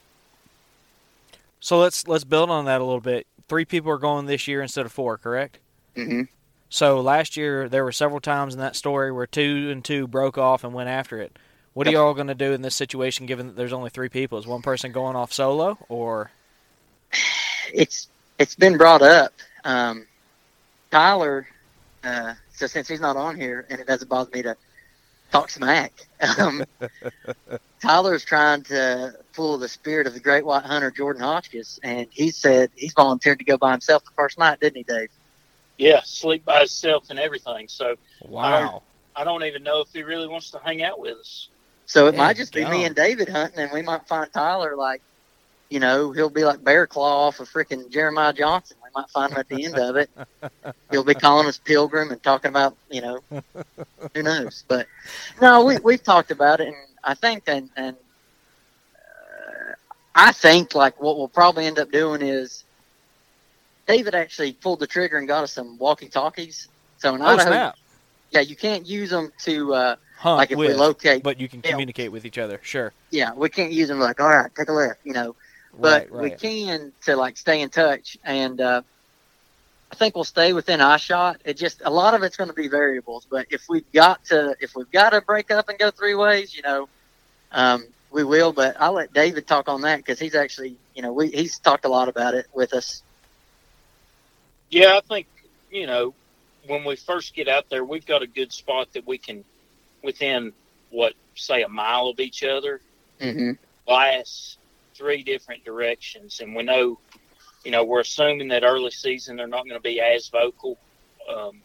So 1.60 1.80
let's 1.80 2.08
let's 2.08 2.24
build 2.24 2.50
on 2.50 2.66
that 2.66 2.82
a 2.82 2.84
little 2.84 3.02
bit. 3.02 3.28
Three 3.50 3.66
people 3.66 3.92
are 3.92 3.98
going 4.00 4.28
this 4.28 4.48
year 4.48 4.62
instead 4.62 4.86
of 4.86 4.94
four, 4.94 5.18
correct? 5.18 5.60
hmm 5.96 6.24
So 6.70 7.02
last 7.02 7.38
year 7.38 7.70
there 7.70 7.84
were 7.84 7.92
several 7.92 8.22
times 8.22 8.54
in 8.56 8.62
that 8.62 8.76
story 8.78 9.12
where 9.12 9.28
two 9.28 9.70
and 9.72 9.84
two 9.84 10.08
broke 10.08 10.38
off 10.38 10.64
and 10.64 10.74
went 10.74 10.90
after 10.90 11.20
it. 11.20 11.38
What 11.74 11.88
are 11.88 11.92
y'all 11.92 12.14
going 12.16 12.28
to 12.28 12.36
do 12.36 12.54
in 12.54 12.62
this 12.62 12.76
situation, 12.76 13.26
given 13.28 13.48
that 13.48 13.56
there's 13.58 13.74
only 13.74 13.90
three 13.92 14.10
people? 14.10 14.38
Is 14.40 14.48
one 14.48 14.62
person 14.64 14.92
going 14.92 15.16
off 15.16 15.34
solo, 15.34 15.78
or 15.90 16.32
It's 17.74 18.10
it's 18.40 18.56
been 18.56 18.78
brought 18.78 19.02
up. 19.02 19.34
Um, 19.66 20.08
Tyler, 20.92 21.48
uh, 22.04 22.36
so 22.54 22.68
since 22.68 22.88
he's 22.88 23.02
not 23.02 23.18
on 23.18 23.36
here, 23.36 23.66
and 23.70 23.80
it 23.80 23.88
doesn't 23.88 24.08
bother 24.10 24.32
me 24.34 24.42
to 24.44 24.56
talk 25.32 25.50
smack, 25.50 25.94
um, 26.40 26.66
Tyler's 27.82 28.26
trying 28.26 28.64
to 28.64 29.14
pull 29.34 29.58
the 29.58 29.68
spirit 29.68 30.08
of 30.08 30.14
the 30.14 30.20
great 30.20 30.46
white 30.46 30.64
hunter 30.66 30.92
Jordan 30.92 31.22
Hotchkiss, 31.22 31.80
and 31.84 32.08
he 32.12 32.32
said 32.32 32.72
he's 32.76 32.94
volunteered 32.94 33.40
to 33.40 33.46
go 33.46 33.58
by 33.58 33.72
himself 33.72 34.04
the 34.04 34.12
first 34.12 34.38
night, 34.38 34.60
didn't 34.60 34.78
he, 34.78 34.84
Dave? 34.84 35.10
Yeah, 35.78 36.02
sleep 36.04 36.44
by 36.46 36.60
himself 36.60 37.10
and 37.10 37.20
everything. 37.20 37.68
So 37.70 37.96
wow? 38.28 38.84
I 39.16 39.24
don't 39.24 39.44
even 39.44 39.64
know 39.64 39.82
if 39.82 39.90
he 39.94 40.04
really 40.04 40.28
wants 40.28 40.52
to 40.52 40.60
hang 40.60 40.84
out 40.84 41.00
with 41.00 41.18
us. 41.18 41.50
So 41.86 42.08
it 42.08 42.12
There 42.12 42.18
might 42.20 42.38
you 42.38 42.44
just 42.44 42.54
be 42.54 42.62
go. 42.64 42.70
me 42.70 42.86
and 42.86 42.96
David 42.96 43.30
hunting, 43.30 43.60
and 43.60 43.72
we 43.72 43.82
might 43.82 44.08
find 44.08 44.32
Tyler 44.32 44.76
like, 44.76 45.02
you 45.70 45.80
know, 45.80 46.12
he'll 46.12 46.30
be 46.30 46.44
like 46.44 46.64
Bear 46.64 46.86
Claw 46.88 47.28
off 47.28 47.40
of 47.40 47.50
freaking 47.50 47.90
Jeremiah 47.90 48.34
Johnson. 48.34 48.78
We 48.84 48.90
might 48.96 49.10
find 49.10 49.32
him 49.32 49.38
at 49.38 49.48
the 49.48 49.66
end 49.66 49.78
of 49.78 49.96
it. 49.96 50.10
He'll 50.92 51.04
be 51.04 51.14
calling 51.14 51.48
us 51.48 51.60
Pilgrim 51.60 52.12
and 52.12 52.22
talking 52.24 52.50
about, 52.50 52.76
you 52.90 53.02
know, 53.02 53.20
who 54.14 54.24
knows. 54.24 54.64
But 54.68 54.88
no, 55.42 55.64
we 55.66 55.78
we've 55.78 56.02
talked 56.04 56.32
about 56.32 56.60
it, 56.60 56.70
and 56.70 56.76
I 57.04 57.14
think 57.14 57.44
and 57.48 57.70
and 57.76 57.96
uh, 58.96 59.74
I 60.16 60.32
think 60.32 60.76
like 60.76 61.02
what 61.02 61.18
we'll 61.18 61.28
probably 61.28 61.66
end 61.66 61.80
up 61.80 61.92
doing 61.92 62.22
is 62.22 62.64
David 63.88 64.16
actually 64.16 64.54
pulled 64.54 64.80
the 64.80 64.88
trigger 64.88 65.18
and 65.18 65.28
got 65.28 65.44
us 65.44 65.54
some 65.54 65.78
walkie 65.78 66.10
talkies. 66.10 66.68
So 66.98 67.16
in 67.16 67.22
Oh 67.22 67.26
Idaho, 67.26 67.50
snap! 67.50 67.76
yeah, 68.32 68.42
you 68.42 68.56
can't 68.56 68.86
use 68.86 69.10
them 69.10 69.32
to 69.40 69.74
uh, 69.74 69.96
Hunt 70.18 70.38
like 70.38 70.52
if 70.52 70.58
with, 70.58 70.70
we 70.70 70.74
locate 70.76 71.24
but 71.24 71.40
you 71.40 71.48
can 71.48 71.62
communicate 71.62 72.12
with 72.12 72.26
each 72.26 72.38
other. 72.38 72.60
Sure. 72.64 72.94
yeah, 73.12 73.34
we 73.34 73.50
can't 73.50 73.72
use 73.72 73.88
them 73.88 74.00
like, 74.00 74.20
all 74.20 74.30
right, 74.30 74.54
take 74.56 74.70
a 74.70 74.74
left, 74.74 75.00
you 75.04 75.14
know. 75.14 75.36
But 75.80 76.12
right, 76.12 76.22
we 76.24 76.32
can 76.32 76.92
to 77.06 77.16
like 77.16 77.38
stay 77.38 77.62
in 77.62 77.70
touch, 77.70 78.18
and 78.24 78.60
uh, 78.60 78.82
I 79.92 79.96
think 79.96 80.16
we'll 80.16 80.24
stay 80.24 80.54
within 80.54 80.82
eye 80.82 80.98
shot. 80.98 81.42
It 81.46 81.58
just 81.58 81.82
a 81.84 81.90
lot 81.90 82.14
of 82.14 82.24
it's 82.24 82.38
going 82.38 82.50
to 82.50 82.56
be 82.56 82.68
variables, 82.68 83.28
but 83.30 83.48
if 83.50 83.64
we've 83.70 83.92
got 83.92 84.24
to 84.26 84.56
if 84.60 84.76
we've 84.76 84.92
got 84.92 85.12
to 85.12 85.22
break 85.22 85.52
up 85.52 85.70
and 85.70 85.80
go 85.80 85.92
three 85.92 86.16
ways, 86.16 86.56
you 86.56 86.62
know, 86.62 86.90
um, 87.52 87.86
we 88.12 88.24
will. 88.24 88.54
But 88.54 88.76
I'll 88.80 88.94
let 88.94 89.14
David 89.14 89.48
talk 89.48 89.68
on 89.68 89.82
that 89.82 89.98
because 89.98 90.20
he's 90.20 90.36
actually, 90.36 90.78
you 90.96 91.02
know, 91.02 91.14
we 91.14 91.30
he's 91.30 91.60
talked 91.60 91.86
a 91.86 91.90
lot 91.90 92.08
about 92.08 92.36
it 92.36 92.48
with 92.54 92.74
us. 92.74 93.04
Yeah, 94.70 94.98
I 94.98 95.02
think 95.02 95.28
you 95.72 95.88
know 95.88 96.14
when 96.68 96.84
we 96.84 96.96
first 96.96 97.34
get 97.34 97.48
out 97.48 97.70
there, 97.70 97.84
we've 97.84 98.06
got 98.06 98.22
a 98.22 98.28
good 98.28 98.54
spot 98.54 98.94
that 98.94 99.08
we 99.08 99.18
can, 99.18 99.44
within 100.04 100.54
what 100.92 101.14
say 101.36 101.64
a 101.64 101.70
mile 101.70 102.08
of 102.08 102.20
each 102.20 102.44
other, 102.44 102.82
hmm 103.20 103.52
blast 103.88 104.60
three 104.94 105.24
different 105.24 105.64
directions, 105.64 106.42
and 106.42 106.56
we 106.56 106.64
know, 106.64 107.00
you 107.64 107.72
know, 107.72 107.84
we're 107.84 108.02
assuming 108.02 108.50
that 108.50 108.64
early 108.64 108.92
season 108.92 109.36
they're 109.36 109.48
not 109.48 109.66
going 109.66 109.76
to 109.76 109.82
be 109.82 110.00
as 110.00 110.30
vocal, 110.30 110.78
um, 111.30 111.62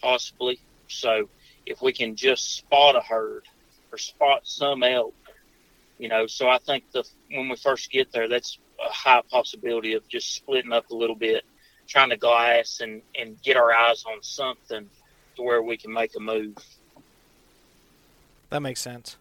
possibly. 0.00 0.60
So 0.88 1.28
if 1.66 1.80
we 1.80 1.92
can 1.92 2.16
just 2.16 2.56
spot 2.56 2.96
a 2.96 3.00
herd 3.00 3.44
or 3.92 3.98
spot 3.98 4.42
some 4.44 4.82
elk, 4.82 5.14
you 5.98 6.08
know, 6.08 6.26
so 6.26 6.48
I 6.48 6.58
think 6.58 6.84
the 6.92 7.04
when 7.30 7.48
we 7.48 7.56
first 7.56 7.90
get 7.90 8.12
there, 8.12 8.28
that's 8.28 8.58
a 8.84 8.90
high 8.90 9.22
possibility 9.30 9.94
of 9.94 10.08
just 10.08 10.34
splitting 10.34 10.72
up 10.72 10.90
a 10.90 10.94
little 10.94 11.16
bit, 11.16 11.44
trying 11.86 12.10
to 12.10 12.16
glass 12.16 12.80
and 12.80 13.02
and 13.18 13.40
get 13.42 13.56
our 13.56 13.72
eyes 13.72 14.04
on 14.04 14.22
something 14.22 14.88
to 15.36 15.42
where 15.42 15.62
we 15.62 15.76
can 15.76 15.92
make 15.92 16.16
a 16.16 16.20
move. 16.20 16.56
That 18.48 18.60
makes 18.60 18.80
sense. 18.80 19.16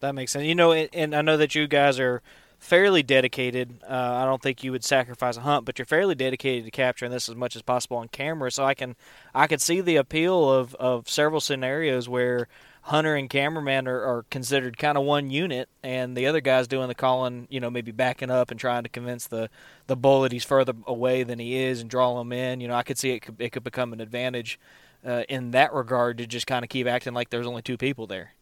That 0.00 0.14
makes 0.14 0.32
sense. 0.32 0.46
You 0.46 0.54
know, 0.54 0.72
and, 0.72 0.88
and 0.92 1.14
I 1.14 1.22
know 1.22 1.36
that 1.36 1.54
you 1.54 1.66
guys 1.66 2.00
are 2.00 2.22
fairly 2.62 3.02
dedicated. 3.02 3.82
Uh, 3.82 3.92
I 3.92 4.24
don't 4.24 4.40
think 4.40 4.62
you 4.62 4.70
would 4.70 4.84
sacrifice 4.84 5.36
a 5.36 5.40
hunt, 5.40 5.64
but 5.64 5.78
you're 5.78 5.86
fairly 5.86 6.14
dedicated 6.14 6.64
to 6.64 6.70
capturing 6.70 7.10
this 7.10 7.28
as 7.28 7.34
much 7.34 7.56
as 7.56 7.62
possible 7.62 7.96
on 7.96 8.06
camera. 8.06 8.52
So 8.52 8.64
I 8.64 8.74
can, 8.74 8.94
I 9.34 9.48
can 9.48 9.58
see 9.58 9.80
the 9.80 9.96
appeal 9.96 10.48
of, 10.48 10.74
of 10.76 11.08
several 11.08 11.40
scenarios 11.40 12.08
where 12.08 12.46
hunter 12.82 13.16
and 13.16 13.28
cameraman 13.28 13.88
are, 13.88 14.00
are 14.00 14.24
considered 14.30 14.78
kind 14.78 14.96
of 14.96 15.04
one 15.04 15.28
unit, 15.28 15.68
and 15.82 16.16
the 16.16 16.26
other 16.26 16.40
guy's 16.40 16.68
doing 16.68 16.86
the 16.86 16.94
calling. 16.94 17.48
You 17.50 17.58
know, 17.58 17.68
maybe 17.68 17.90
backing 17.90 18.30
up 18.30 18.52
and 18.52 18.60
trying 18.60 18.84
to 18.84 18.88
convince 18.88 19.26
the 19.26 19.50
the 19.88 19.96
bull 19.96 20.22
that 20.22 20.32
he's 20.32 20.44
further 20.44 20.72
away 20.86 21.24
than 21.24 21.40
he 21.40 21.56
is 21.56 21.80
and 21.80 21.90
draw 21.90 22.20
him 22.20 22.32
in. 22.32 22.60
You 22.60 22.68
know, 22.68 22.74
I 22.76 22.84
could 22.84 22.96
see 22.96 23.10
it 23.10 23.20
could 23.20 23.36
it 23.40 23.50
could 23.50 23.64
become 23.64 23.92
an 23.92 24.00
advantage 24.00 24.58
uh, 25.04 25.24
in 25.28 25.50
that 25.50 25.72
regard 25.72 26.18
to 26.18 26.26
just 26.26 26.46
kind 26.46 26.64
of 26.64 26.68
keep 26.68 26.86
acting 26.86 27.12
like 27.12 27.30
there's 27.30 27.46
only 27.46 27.62
two 27.62 27.76
people 27.76 28.06
there. 28.06 28.34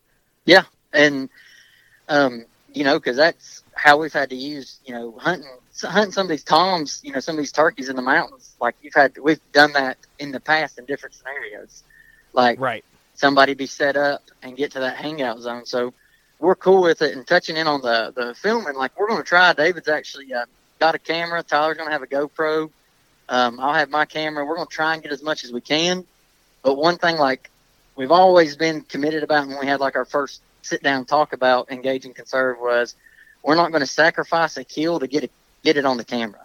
Yeah, 0.44 0.64
and 0.92 1.30
um, 2.08 2.44
you 2.72 2.84
know, 2.84 2.98
because 2.98 3.16
that's 3.16 3.62
how 3.74 3.98
we've 3.98 4.12
had 4.12 4.30
to 4.30 4.36
use, 4.36 4.80
you 4.84 4.94
know, 4.94 5.12
hunting 5.18 5.48
hunting 5.82 6.12
some 6.12 6.26
of 6.26 6.30
these 6.30 6.44
toms, 6.44 7.00
you 7.02 7.12
know, 7.12 7.20
some 7.20 7.34
of 7.36 7.38
these 7.38 7.52
turkeys 7.52 7.88
in 7.88 7.96
the 7.96 8.02
mountains. 8.02 8.54
Like 8.60 8.76
you've 8.82 8.94
had, 8.94 9.16
we've 9.18 9.40
done 9.52 9.72
that 9.74 9.98
in 10.18 10.32
the 10.32 10.40
past 10.40 10.78
in 10.78 10.84
different 10.86 11.14
scenarios. 11.14 11.82
Like 12.32 12.60
Right. 12.60 12.84
somebody 13.14 13.54
be 13.54 13.66
set 13.66 13.96
up 13.96 14.22
and 14.42 14.56
get 14.56 14.72
to 14.72 14.80
that 14.80 14.96
hangout 14.96 15.40
zone. 15.40 15.66
So 15.66 15.94
we're 16.38 16.54
cool 16.56 16.82
with 16.82 17.02
it 17.02 17.16
and 17.16 17.26
touching 17.26 17.56
in 17.56 17.66
on 17.66 17.80
the 17.82 18.12
the 18.14 18.34
filming. 18.34 18.74
Like 18.76 18.98
we're 18.98 19.08
going 19.08 19.22
to 19.22 19.28
try. 19.28 19.52
David's 19.52 19.88
actually 19.88 20.32
uh, 20.32 20.46
got 20.78 20.94
a 20.94 20.98
camera. 20.98 21.42
Tyler's 21.42 21.76
going 21.76 21.88
to 21.88 21.92
have 21.92 22.02
a 22.02 22.06
GoPro. 22.06 22.70
Um, 23.28 23.60
I'll 23.60 23.74
have 23.74 23.90
my 23.90 24.04
camera. 24.06 24.44
We're 24.44 24.56
going 24.56 24.68
to 24.68 24.74
try 24.74 24.94
and 24.94 25.02
get 25.02 25.12
as 25.12 25.22
much 25.22 25.44
as 25.44 25.52
we 25.52 25.60
can. 25.60 26.04
But 26.62 26.76
one 26.76 26.98
thing, 26.98 27.16
like 27.16 27.50
we've 27.96 28.10
always 28.10 28.56
been 28.56 28.82
committed 28.82 29.22
about 29.22 29.48
when 29.48 29.58
we 29.58 29.66
had 29.66 29.80
like 29.80 29.96
our 29.96 30.04
first 30.04 30.42
sit 30.62 30.82
down 30.82 30.98
and 30.98 31.08
talk 31.08 31.32
about 31.32 31.70
engage 31.70 32.04
and 32.04 32.14
conserve 32.14 32.58
was 32.60 32.94
we're 33.42 33.54
not 33.56 33.70
going 33.70 33.80
to 33.80 33.86
sacrifice 33.86 34.56
a 34.56 34.64
kill 34.64 35.00
to 35.00 35.06
get 35.06 35.24
it 35.24 35.32
get 35.64 35.76
it 35.76 35.84
on 35.84 35.96
the 35.96 36.04
camera. 36.04 36.40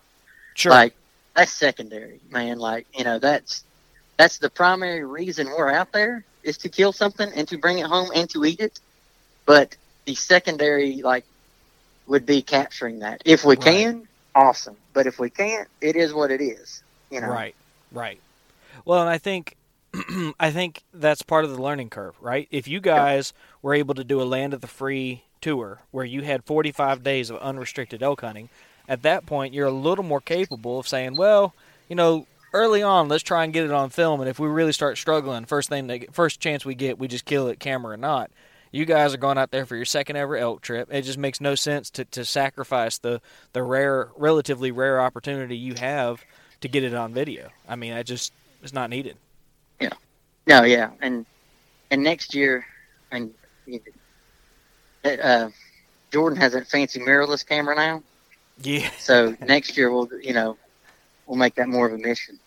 Sure. 0.55 0.71
Like 0.71 0.95
that's 1.35 1.51
secondary, 1.51 2.19
man. 2.29 2.59
Like 2.59 2.87
you 2.95 3.03
know 3.03 3.19
that's 3.19 3.63
that's 4.17 4.37
the 4.37 4.49
primary 4.49 5.03
reason 5.03 5.47
we're 5.47 5.71
out 5.71 5.91
there 5.91 6.23
is 6.43 6.57
to 6.59 6.69
kill 6.69 6.93
something 6.93 7.29
and 7.35 7.47
to 7.49 7.57
bring 7.57 7.79
it 7.79 7.85
home 7.85 8.09
and 8.15 8.29
to 8.31 8.45
eat 8.45 8.59
it. 8.59 8.79
But 9.45 9.75
the 10.05 10.15
secondary 10.15 11.01
like 11.01 11.25
would 12.07 12.25
be 12.25 12.41
capturing 12.41 12.99
that. 12.99 13.21
If 13.25 13.43
we 13.43 13.55
Right. 13.55 13.63
can, 13.63 14.07
awesome. 14.35 14.77
But 14.93 15.07
if 15.07 15.19
we 15.19 15.29
can't, 15.29 15.67
it 15.81 15.95
is 15.95 16.13
what 16.13 16.31
it 16.31 16.41
is. 16.41 16.83
You 17.09 17.21
know. 17.21 17.27
Right, 17.27 17.55
right. 17.91 18.19
Well, 18.85 19.01
and 19.01 19.09
I 19.09 19.17
think 19.17 19.55
I 20.39 20.51
think 20.51 20.83
that's 20.93 21.21
part 21.21 21.45
of 21.45 21.51
the 21.51 21.61
learning 21.61 21.89
curve, 21.89 22.15
right? 22.21 22.47
If 22.51 22.67
you 22.67 22.79
guys 22.79 23.33
were 23.61 23.73
able 23.73 23.95
to 23.95 24.03
do 24.03 24.21
a 24.21 24.23
land 24.23 24.53
of 24.53 24.61
the 24.61 24.67
free 24.67 25.23
tour 25.41 25.81
where 25.91 26.05
you 26.05 26.21
had 26.21 26.43
45 26.43 27.03
days 27.03 27.29
of 27.29 27.37
unrestricted 27.37 28.01
elk 28.01 28.21
hunting, 28.21 28.49
at 28.87 29.03
that 29.03 29.25
point 29.25 29.53
you're 29.53 29.67
a 29.67 29.71
little 29.71 30.03
more 30.03 30.21
capable 30.21 30.79
of 30.79 30.87
saying, 30.87 31.15
well, 31.15 31.53
you 31.87 31.95
know, 31.95 32.25
early 32.53 32.81
on, 32.81 33.07
let's 33.07 33.23
try 33.23 33.43
and 33.43 33.53
get 33.53 33.65
it 33.65 33.71
on 33.71 33.89
film, 33.89 34.21
and 34.21 34.29
if 34.29 34.39
we 34.39 34.47
really 34.47 34.71
start 34.71 34.97
struggling, 34.97 35.45
first 35.45 35.69
thing, 35.69 35.87
that, 35.87 36.13
first 36.13 36.39
chance 36.39 36.65
we 36.65 36.73
get, 36.73 36.97
we 36.97 37.07
just 37.07 37.25
kill 37.25 37.47
it, 37.47 37.59
camera 37.59 37.93
or 37.93 37.97
not. 37.97 38.31
You 38.71 38.85
guys 38.85 39.13
are 39.13 39.17
going 39.17 39.37
out 39.37 39.51
there 39.51 39.65
for 39.65 39.75
your 39.77 39.85
second 39.85 40.17
ever 40.17 40.35
elk 40.35 40.61
trip. 40.61 40.89
It 40.91 41.03
just 41.03 41.17
makes 41.17 41.39
no 41.39 41.55
sense 41.55 41.89
to, 41.91 42.03
to 42.05 42.25
sacrifice 42.25 42.97
the 42.97 43.21
the 43.53 43.63
rare, 43.63 44.09
relatively 44.17 44.69
rare 44.69 44.99
opportunity 44.99 45.55
you 45.55 45.75
have 45.75 46.25
to 46.59 46.67
get 46.67 46.83
it 46.83 46.93
on 46.93 47.13
video. 47.13 47.51
I 47.69 47.77
mean, 47.77 47.93
that 47.93 48.05
just 48.05 48.33
is 48.63 48.73
not 48.73 48.89
needed. 48.89 49.15
Yeah. 49.79 49.89
No, 50.47 50.63
yeah, 50.63 50.91
and 51.01 51.25
and 51.91 52.03
next 52.03 52.33
year, 52.35 52.65
and 53.11 53.33
uh, 55.03 55.49
Jordan 56.11 56.39
has 56.39 56.53
that 56.53 56.67
fancy 56.67 56.99
mirrorless 56.99 57.45
camera 57.45 57.75
now. 57.75 58.03
Yeah. 58.61 58.89
So 58.99 59.35
next 59.41 59.75
year 59.77 59.91
we'll, 59.91 60.09
you 60.21 60.33
know, 60.33 60.57
we'll 61.25 61.37
make 61.37 61.55
that 61.55 61.67
more 61.67 61.87
of 61.87 61.93
a 61.93 61.97
mission. 61.97 62.39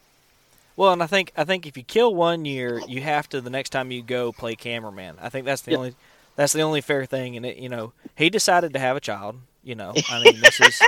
Well, 0.76 0.92
and 0.92 1.02
I 1.02 1.06
think 1.06 1.32
I 1.36 1.44
think 1.44 1.66
if 1.66 1.76
you 1.76 1.82
kill 1.82 2.14
one 2.14 2.44
year, 2.44 2.80
you 2.86 3.00
have 3.02 3.28
to 3.30 3.40
the 3.40 3.50
next 3.50 3.70
time 3.70 3.90
you 3.90 4.02
go 4.02 4.32
play 4.32 4.54
cameraman. 4.54 5.16
I 5.20 5.28
think 5.28 5.44
that's 5.44 5.62
the 5.62 5.72
Yep. 5.72 5.78
only 5.78 5.94
that's 6.36 6.52
the 6.52 6.62
only 6.62 6.80
fair 6.80 7.04
thing. 7.04 7.36
And 7.36 7.44
it, 7.44 7.56
you 7.56 7.68
know, 7.68 7.92
he 8.16 8.30
decided 8.30 8.72
to 8.74 8.78
have 8.78 8.96
a 8.96 9.00
child. 9.00 9.36
You 9.64 9.74
know, 9.74 9.92
I 10.08 10.22
mean, 10.22 10.40
this 10.40 10.60
is 10.60 10.80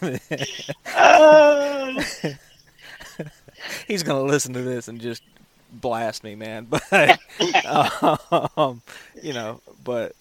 Oh, 0.94 2.04
he's 3.88 4.02
gonna 4.02 4.22
listen 4.22 4.52
to 4.52 4.62
this 4.62 4.86
and 4.86 5.00
just 5.00 5.22
blast 5.70 6.24
me, 6.24 6.34
man. 6.34 6.66
But 6.90 7.18
um, 8.56 8.82
you 9.20 9.32
know, 9.32 9.60
but 9.82 10.14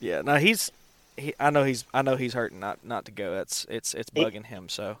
yeah, 0.00 0.22
no, 0.22 0.36
he's 0.36 0.70
he. 1.16 1.34
I 1.40 1.50
know 1.50 1.64
he's 1.64 1.84
I 1.92 2.02
know 2.02 2.16
he's 2.16 2.34
hurting 2.34 2.60
not 2.60 2.84
not 2.84 3.04
to 3.06 3.12
go. 3.12 3.34
That's 3.34 3.66
it's 3.68 3.94
it's 3.94 4.10
He- 4.14 4.26
bugging 4.26 4.46
him. 4.46 4.68
So 4.68 4.98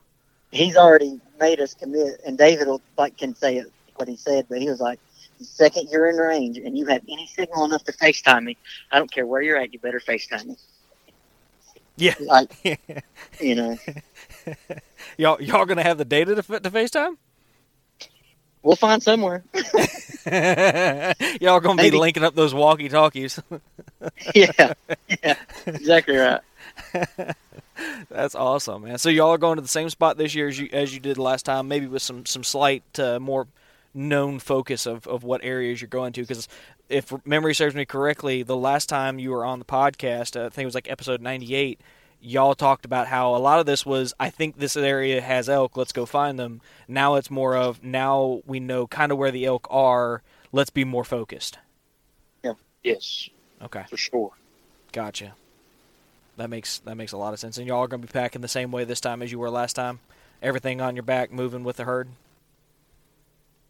He's 0.52 0.76
already 0.76 1.20
made 1.38 1.60
us 1.60 1.74
commit, 1.74 2.20
and 2.26 2.36
David 2.38 2.66
will, 2.68 2.82
like 2.98 3.16
can 3.16 3.34
say 3.34 3.58
it 3.58 3.66
what 3.96 4.08
he 4.08 4.16
said, 4.16 4.46
but 4.48 4.58
he 4.60 4.68
was 4.68 4.80
like, 4.80 5.00
"The 5.38 5.44
second 5.44 5.88
you're 5.90 6.08
in 6.08 6.16
range 6.16 6.58
and 6.58 6.76
you 6.76 6.86
have 6.86 7.02
any 7.08 7.26
signal 7.26 7.64
enough 7.64 7.84
to 7.84 7.92
FaceTime 7.92 8.44
me, 8.44 8.58
I 8.90 8.98
don't 8.98 9.10
care 9.12 9.26
where 9.26 9.42
you're 9.42 9.56
at, 9.58 9.72
you 9.72 9.78
better 9.80 10.00
FaceTime 10.00 10.46
me." 10.46 10.56
yeah, 11.96 12.14
Like 12.18 12.52
you 13.40 13.54
know, 13.54 13.78
y'all 15.18 15.40
y'all 15.40 15.64
gonna 15.66 15.82
have 15.82 15.98
the 15.98 16.04
data 16.04 16.34
to, 16.34 16.42
to 16.42 16.70
FaceTime? 16.70 17.16
We'll 18.62 18.76
find 18.76 19.02
somewhere. 19.02 19.42
y'all 21.40 21.60
gonna 21.60 21.82
be 21.82 21.90
linking 21.90 22.24
up 22.24 22.34
those 22.34 22.52
walkie 22.52 22.88
talkies. 22.88 23.40
yeah, 24.34 24.74
yeah, 25.22 25.36
exactly 25.66 26.16
right. 26.16 26.40
That's 28.10 28.34
awesome, 28.34 28.84
man. 28.84 28.98
So 28.98 29.08
y'all 29.08 29.30
are 29.30 29.38
going 29.38 29.56
to 29.56 29.62
the 29.62 29.68
same 29.68 29.88
spot 29.88 30.18
this 30.18 30.34
year 30.34 30.48
as 30.48 30.58
you 30.58 30.68
as 30.72 30.92
you 30.92 31.00
did 31.00 31.16
last 31.16 31.44
time, 31.44 31.68
maybe 31.68 31.86
with 31.86 32.02
some 32.02 32.26
some 32.26 32.44
slight 32.44 32.82
uh, 32.98 33.18
more 33.18 33.46
known 33.94 34.38
focus 34.38 34.86
of, 34.86 35.06
of 35.06 35.24
what 35.24 35.42
areas 35.42 35.80
you're 35.80 35.88
going 35.88 36.12
to. 36.12 36.20
Because 36.22 36.48
if 36.88 37.12
memory 37.26 37.54
serves 37.54 37.74
me 37.74 37.84
correctly, 37.84 38.42
the 38.42 38.56
last 38.56 38.88
time 38.88 39.18
you 39.18 39.30
were 39.30 39.44
on 39.44 39.58
the 39.58 39.64
podcast, 39.64 40.38
uh, 40.38 40.46
I 40.46 40.48
think 40.50 40.64
it 40.64 40.66
was 40.66 40.74
like 40.74 40.90
episode 40.90 41.22
98. 41.22 41.80
Y'all 42.22 42.54
talked 42.54 42.84
about 42.84 43.06
how 43.06 43.34
a 43.34 43.38
lot 43.38 43.60
of 43.60 43.66
this 43.66 43.86
was, 43.86 44.12
I 44.20 44.28
think 44.28 44.58
this 44.58 44.76
area 44.76 45.20
has 45.22 45.48
elk. 45.48 45.76
Let's 45.76 45.92
go 45.92 46.04
find 46.04 46.38
them. 46.38 46.60
Now 46.86 47.14
it's 47.14 47.30
more 47.30 47.56
of 47.56 47.82
now 47.82 48.42
we 48.46 48.60
know 48.60 48.86
kind 48.86 49.10
of 49.10 49.16
where 49.18 49.30
the 49.30 49.46
elk 49.46 49.66
are. 49.70 50.22
Let's 50.52 50.70
be 50.70 50.84
more 50.84 51.04
focused. 51.04 51.58
Yeah. 52.44 52.54
Yes, 52.82 53.30
Okay. 53.62 53.84
for 53.88 53.96
sure. 53.96 54.32
Gotcha. 54.92 55.32
That 56.36 56.50
makes 56.50 56.78
that 56.80 56.96
makes 56.96 57.12
a 57.12 57.16
lot 57.16 57.32
of 57.32 57.38
sense. 57.40 57.56
And 57.58 57.66
y'all 57.66 57.80
are 57.84 57.88
gonna 57.88 58.02
be 58.02 58.08
packing 58.08 58.40
the 58.42 58.48
same 58.48 58.70
way 58.72 58.84
this 58.84 59.00
time 59.00 59.22
as 59.22 59.30
you 59.32 59.38
were 59.38 59.50
last 59.50 59.74
time. 59.74 60.00
Everything 60.42 60.80
on 60.80 60.96
your 60.96 61.02
back, 61.02 61.30
moving 61.32 61.64
with 61.64 61.76
the 61.76 61.84
herd. 61.84 62.08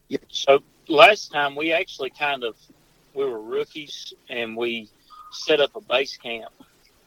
Yep. 0.09 0.23
So 0.29 0.63
last 0.89 1.33
time 1.33 1.55
we 1.55 1.73
actually 1.73 2.11
kind 2.11 2.43
of 2.45 2.57
we 3.15 3.25
were 3.25 3.41
rookies 3.41 4.13
and 4.29 4.57
we 4.57 4.89
set 5.33 5.61
up 5.61 5.75
a 5.77 5.81
base 5.81 6.17
camp 6.17 6.53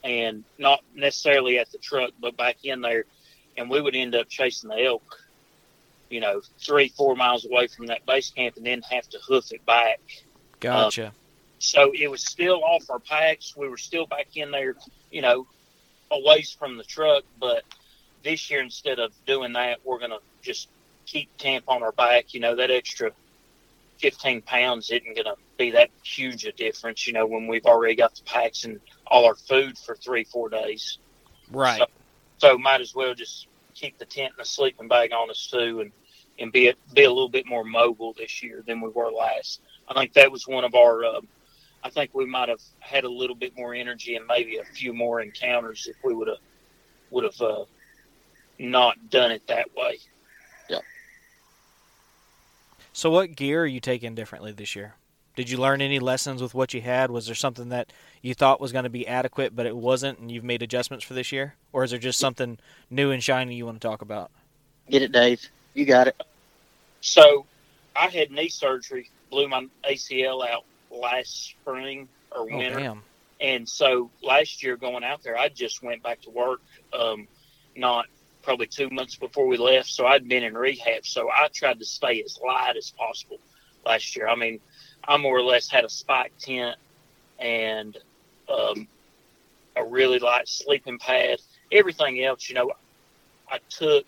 and 0.03 0.43
not 0.57 0.81
necessarily 0.95 1.59
at 1.59 1.71
the 1.71 1.77
truck 1.77 2.11
but 2.19 2.35
back 2.37 2.57
in 2.63 2.81
there 2.81 3.05
and 3.57 3.69
we 3.69 3.81
would 3.81 3.95
end 3.95 4.15
up 4.15 4.27
chasing 4.29 4.69
the 4.69 4.83
elk 4.83 5.19
you 6.09 6.19
know 6.19 6.41
three 6.59 6.89
four 6.89 7.15
miles 7.15 7.45
away 7.45 7.67
from 7.67 7.87
that 7.87 8.05
base 8.05 8.31
camp 8.31 8.57
and 8.57 8.65
then 8.65 8.81
have 8.89 9.07
to 9.09 9.17
hoof 9.27 9.51
it 9.51 9.65
back 9.65 9.99
Gotcha. 10.59 11.07
Um, 11.07 11.13
so 11.59 11.91
it 11.93 12.09
was 12.09 12.25
still 12.25 12.63
off 12.63 12.89
our 12.89 12.99
packs 12.99 13.55
we 13.55 13.69
were 13.69 13.77
still 13.77 14.05
back 14.05 14.27
in 14.35 14.51
there 14.51 14.75
you 15.11 15.21
know 15.21 15.47
a 16.11 16.19
ways 16.19 16.55
from 16.57 16.77
the 16.77 16.83
truck 16.83 17.23
but 17.39 17.63
this 18.23 18.49
year 18.49 18.61
instead 18.61 18.99
of 18.99 19.11
doing 19.25 19.53
that 19.53 19.79
we're 19.83 19.99
going 19.99 20.11
to 20.11 20.19
just 20.41 20.69
keep 21.05 21.35
camp 21.37 21.65
on 21.67 21.83
our 21.83 21.91
back 21.91 22.33
you 22.33 22.39
know 22.39 22.55
that 22.55 22.71
extra 22.71 23.11
15 24.03 24.41
pounds 24.41 24.91
isn't 24.91 25.15
going 25.15 25.23
to 25.23 25.35
be 25.57 25.71
that 25.71 25.89
huge 26.03 26.43
a 26.43 26.51
difference 26.51 27.07
you 27.07 27.13
know 27.13 27.25
when 27.25 27.47
we've 27.47 27.65
already 27.65 27.95
got 27.95 28.13
the 28.13 28.23
packs 28.23 28.65
and 28.65 28.81
all 29.07 29.23
our 29.25 29.35
food 29.35 29.77
for 29.77 29.95
three 29.95 30.25
four 30.25 30.49
days. 30.49 30.97
Right. 31.49 31.81
so 32.37 32.57
might 32.57 32.81
as 32.81 32.93
well 32.93 33.13
just 33.13 33.47
keep 33.73 33.97
the 33.97 34.05
tent 34.05 34.33
and 34.37 34.45
the 34.45 34.49
sleeping 34.49 34.89
bag 34.89 35.13
on 35.13 35.29
us 35.29 35.49
too 35.49 35.79
and 35.79 35.91
and 36.37 36.51
be 36.51 36.67
a, 36.67 36.73
be 36.93 37.05
a 37.05 37.09
little 37.09 37.29
bit 37.29 37.47
more 37.47 37.63
mobile 37.63 38.13
this 38.17 38.43
year 38.43 38.61
than 38.67 38.81
we 38.81 38.89
were 38.89 39.09
last. 39.09 39.61
I 39.87 39.93
think 39.93 40.11
that 40.13 40.29
was 40.29 40.47
one 40.47 40.65
of 40.65 40.75
our 40.75 41.05
um, 41.05 41.27
i 41.81 41.89
think 41.89 42.13
we 42.13 42.25
might 42.25 42.49
have 42.49 42.61
had 42.79 43.05
a 43.05 43.09
little 43.09 43.35
bit 43.37 43.55
more 43.55 43.73
energy 43.73 44.17
and 44.17 44.25
maybe 44.27 44.57
a 44.57 44.65
few 44.65 44.93
more 44.93 45.21
encounters 45.21 45.87
if 45.87 45.95
we 46.03 46.13
would 46.13 46.27
have 46.27 46.43
would 47.09 47.23
have 47.23 47.41
uh, 47.41 47.63
not 48.59 49.09
done 49.09 49.31
it 49.31 49.47
that 49.47 49.73
way 49.77 49.97
So 52.93 53.09
what 53.09 53.35
gear 53.35 53.63
are 53.63 53.67
you 53.67 53.79
taking 53.79 54.15
differently 54.15 54.51
this 54.51 54.75
year? 54.75 54.93
Did 55.35 55.49
you 55.49 55.57
learn 55.57 55.81
any 55.81 55.97
lessons 55.99 56.41
with 56.43 56.53
what 56.53 56.75
you 56.75 56.81
had? 56.81 57.09
Was 57.09 57.25
there 57.25 57.33
something 57.35 57.69
that 57.69 57.91
you 58.21 58.35
thought 58.35 58.61
was 58.61 58.71
going 58.71 58.83
to 58.83 58.89
be 58.89 59.07
adequate 59.07 59.55
but 59.55 59.65
it 59.65 59.75
wasn't 59.75 60.19
and 60.19 60.31
you've 60.31 60.43
made 60.43 60.61
adjustments 60.61 61.03
for 61.03 61.15
this 61.15 61.31
year? 61.31 61.55
Or 61.71 61.83
is 61.83 61.89
there 61.89 61.99
just 61.99 62.19
something 62.19 62.59
new 62.91 63.09
and 63.09 63.23
shiny 63.23 63.55
you 63.55 63.65
want 63.65 63.81
to 63.81 63.87
talk 63.87 64.03
about? 64.03 64.29
Get 64.89 65.01
it, 65.01 65.11
Dave. 65.11 65.41
You 65.73 65.85
got 65.85 66.07
it. 66.07 66.21
So 67.01 67.45
I 67.95 68.09
had 68.09 68.29
knee 68.31 68.49
surgery, 68.49 69.09
blew 69.31 69.47
my 69.47 69.67
ACL 69.89 70.47
out 70.47 70.63
last 70.91 71.47
spring 71.47 72.07
or 72.31 72.41
Oh 72.41 72.57
winter. 72.57 72.79
damn. 72.79 73.01
And 73.41 73.67
so 73.67 74.11
last 74.21 74.61
year 74.61 74.77
going 74.77 75.03
out 75.03 75.23
there, 75.23 75.35
I 75.37 75.49
just 75.49 75.81
went 75.81 76.03
back 76.03 76.21
to 76.21 76.29
work, 76.29 76.61
um, 76.97 77.27
not 77.75 78.05
probably 78.43 78.67
two 78.67 78.89
months 78.89 79.15
before 79.15 79.47
we 79.47 79.57
left. 79.57 79.89
So 79.89 80.05
I'd 80.05 80.27
been 80.27 80.43
in 80.43 80.55
rehab. 80.55 81.05
So 81.05 81.29
I 81.29 81.47
tried 81.51 81.79
to 81.79 81.85
stay 81.85 82.21
as 82.21 82.37
light 82.45 82.75
as 82.77 82.91
possible 82.91 83.39
last 83.85 84.15
year. 84.15 84.27
I 84.27 84.35
mean, 84.35 84.59
I 85.07 85.17
more 85.17 85.37
or 85.37 85.41
less 85.41 85.69
had 85.69 85.85
a 85.85 85.89
spike 85.89 86.33
tent 86.37 86.77
and 87.39 87.97
um, 88.49 88.87
a 89.75 89.83
really 89.83 90.19
light 90.19 90.47
sleeping 90.47 90.99
pad. 90.99 91.39
Everything 91.71 92.23
else, 92.23 92.47
you 92.49 92.55
know, 92.55 92.71
I 93.49 93.59
took, 93.69 94.05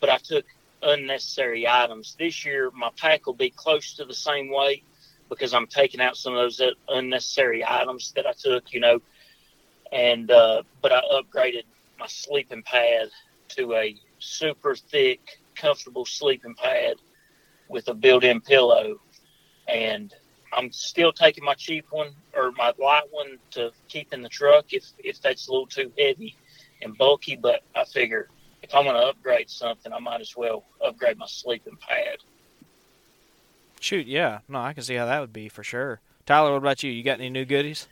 but 0.00 0.10
I 0.10 0.18
took 0.18 0.44
unnecessary 0.82 1.66
items. 1.66 2.16
This 2.18 2.44
year, 2.44 2.70
my 2.74 2.90
pack 2.96 3.26
will 3.26 3.34
be 3.34 3.50
close 3.50 3.94
to 3.94 4.04
the 4.04 4.14
same 4.14 4.50
weight 4.50 4.84
because 5.28 5.54
I'm 5.54 5.66
taking 5.66 6.00
out 6.00 6.16
some 6.16 6.34
of 6.34 6.38
those 6.38 6.60
unnecessary 6.88 7.64
items 7.66 8.12
that 8.12 8.26
I 8.26 8.32
took, 8.32 8.72
you 8.72 8.80
know. 8.80 9.00
And 9.92 10.30
uh, 10.30 10.62
but 10.82 10.92
I 10.92 11.00
upgraded 11.12 11.62
my 11.98 12.06
sleeping 12.06 12.62
pad 12.62 13.08
to 13.50 13.74
a 13.74 13.96
super 14.18 14.74
thick, 14.74 15.20
comfortable 15.54 16.04
sleeping 16.04 16.54
pad 16.54 16.96
with 17.68 17.88
a 17.88 17.94
built-in 17.94 18.40
pillow. 18.40 19.00
And 19.68 20.14
I'm 20.52 20.70
still 20.72 21.12
taking 21.12 21.44
my 21.44 21.54
cheap 21.54 21.86
one 21.90 22.14
or 22.34 22.52
my 22.52 22.72
light 22.78 23.04
one 23.10 23.38
to 23.52 23.72
keep 23.88 24.12
in 24.12 24.22
the 24.22 24.28
truck 24.28 24.72
if 24.72 24.84
if 24.98 25.20
that's 25.20 25.48
a 25.48 25.52
little 25.52 25.66
too 25.66 25.92
heavy 25.98 26.36
and 26.82 26.96
bulky. 26.96 27.36
But 27.36 27.62
I 27.74 27.84
figure 27.84 28.28
if 28.62 28.74
I'm 28.74 28.84
going 28.84 28.96
to 28.96 29.08
upgrade 29.08 29.50
something, 29.50 29.92
I 29.92 29.98
might 29.98 30.20
as 30.20 30.36
well 30.36 30.64
upgrade 30.84 31.18
my 31.18 31.26
sleeping 31.26 31.76
pad. 31.80 32.18
Shoot, 33.80 34.06
yeah. 34.06 34.40
No, 34.48 34.60
I 34.60 34.72
can 34.72 34.82
see 34.82 34.94
how 34.94 35.06
that 35.06 35.20
would 35.20 35.32
be 35.32 35.48
for 35.48 35.62
sure. 35.62 36.00
Tyler, 36.24 36.52
what 36.52 36.58
about 36.58 36.82
you? 36.82 36.90
You 36.90 37.02
got 37.02 37.20
any 37.20 37.30
new 37.30 37.44
goodies? 37.44 37.86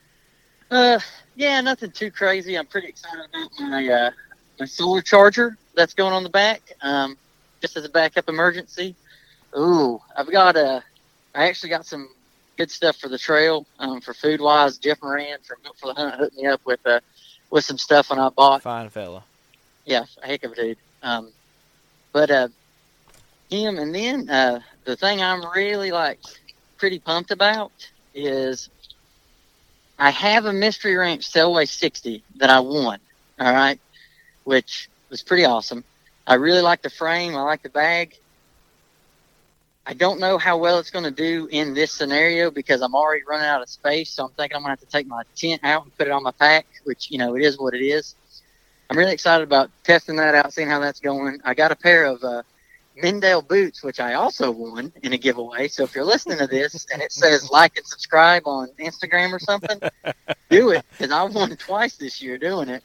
Uh, 0.70 0.98
yeah, 1.36 1.60
nothing 1.60 1.92
too 1.92 2.10
crazy. 2.10 2.56
I'm 2.56 2.66
pretty 2.66 2.88
excited 2.88 3.26
about 3.28 3.50
my 3.60 3.88
uh, 3.88 4.10
my 4.58 4.66
solar 4.66 5.02
charger 5.02 5.56
that's 5.74 5.94
going 5.94 6.12
on 6.12 6.22
the 6.22 6.30
back, 6.30 6.62
um, 6.82 7.16
just 7.60 7.76
as 7.76 7.84
a 7.84 7.88
backup 7.88 8.28
emergency. 8.28 8.94
Ooh, 9.56 10.00
I've 10.16 10.30
got 10.30 10.56
uh, 10.56 10.80
I 11.34 11.48
actually 11.48 11.70
got 11.70 11.86
some 11.86 12.08
good 12.56 12.70
stuff 12.70 12.96
for 12.96 13.08
the 13.08 13.18
trail, 13.18 13.66
um, 13.78 14.00
for 14.00 14.14
food 14.14 14.40
wise. 14.40 14.78
Jeff 14.78 15.02
Moran 15.02 15.38
from 15.42 15.58
Built 15.62 15.78
for 15.78 15.86
the 15.86 15.94
Hunt 15.94 16.14
hooked 16.16 16.36
me 16.36 16.46
up 16.46 16.60
with 16.64 16.80
uh, 16.86 17.00
with 17.50 17.64
some 17.64 17.78
stuff 17.78 18.10
when 18.10 18.18
I 18.18 18.28
bought. 18.28 18.62
Fine 18.62 18.90
fella. 18.90 19.24
Yeah, 19.84 20.04
a 20.22 20.26
heck 20.26 20.44
of 20.44 20.52
a 20.52 20.54
dude. 20.54 20.78
Um, 21.02 21.32
but 22.12 22.30
uh, 22.30 22.48
him, 23.50 23.78
and 23.78 23.94
then 23.94 24.28
uh, 24.30 24.60
the 24.84 24.96
thing 24.96 25.20
I'm 25.20 25.44
really 25.54 25.90
like 25.90 26.20
pretty 26.76 26.98
pumped 26.98 27.30
about 27.30 27.72
is 28.14 28.68
I 29.98 30.10
have 30.10 30.46
a 30.46 30.52
Mystery 30.52 30.96
Ranch 30.96 31.30
Selway 31.30 31.68
60 31.68 32.22
that 32.36 32.50
I 32.50 32.60
won. 32.60 32.98
All 33.38 33.52
right, 33.52 33.78
which 34.44 34.88
was 35.10 35.22
pretty 35.22 35.44
awesome. 35.44 35.84
I 36.26 36.34
really 36.34 36.62
like 36.62 36.82
the 36.82 36.90
frame. 36.90 37.36
I 37.36 37.42
like 37.42 37.62
the 37.62 37.68
bag. 37.68 38.16
I 39.86 39.92
don't 39.92 40.18
know 40.18 40.38
how 40.38 40.56
well 40.56 40.78
it's 40.78 40.90
going 40.90 41.04
to 41.04 41.10
do 41.10 41.46
in 41.50 41.74
this 41.74 41.92
scenario 41.92 42.50
because 42.50 42.80
I'm 42.80 42.94
already 42.94 43.22
running 43.28 43.46
out 43.46 43.60
of 43.60 43.68
space. 43.68 44.10
So 44.10 44.24
I'm 44.24 44.30
thinking 44.30 44.56
I'm 44.56 44.62
going 44.62 44.74
to 44.74 44.80
have 44.80 44.88
to 44.88 44.96
take 44.96 45.06
my 45.06 45.24
tent 45.36 45.60
out 45.62 45.82
and 45.82 45.96
put 45.98 46.06
it 46.06 46.10
on 46.10 46.22
my 46.22 46.30
pack, 46.30 46.66
which, 46.84 47.10
you 47.10 47.18
know, 47.18 47.36
it 47.36 47.42
is 47.42 47.58
what 47.58 47.74
it 47.74 47.82
is. 47.82 48.14
I'm 48.88 48.96
really 48.96 49.12
excited 49.12 49.44
about 49.44 49.70
testing 49.82 50.16
that 50.16 50.34
out, 50.34 50.52
seeing 50.52 50.68
how 50.68 50.78
that's 50.80 51.00
going. 51.00 51.38
I 51.44 51.52
got 51.52 51.70
a 51.70 51.76
pair 51.76 52.06
of 52.06 52.24
uh, 52.24 52.42
Meindl 53.02 53.46
boots, 53.46 53.82
which 53.82 54.00
I 54.00 54.14
also 54.14 54.50
won 54.50 54.92
in 55.02 55.12
a 55.12 55.18
giveaway. 55.18 55.68
So 55.68 55.82
if 55.84 55.94
you're 55.94 56.04
listening 56.04 56.38
to 56.38 56.46
this 56.46 56.86
and 56.92 57.02
it 57.02 57.12
says 57.12 57.50
like 57.50 57.76
and 57.76 57.86
subscribe 57.86 58.46
on 58.46 58.68
Instagram 58.78 59.32
or 59.32 59.38
something, 59.38 59.80
do 60.48 60.70
it 60.70 60.84
because 60.90 61.10
I 61.10 61.24
won 61.24 61.56
twice 61.56 61.96
this 61.96 62.22
year 62.22 62.38
doing 62.38 62.68
it. 62.68 62.82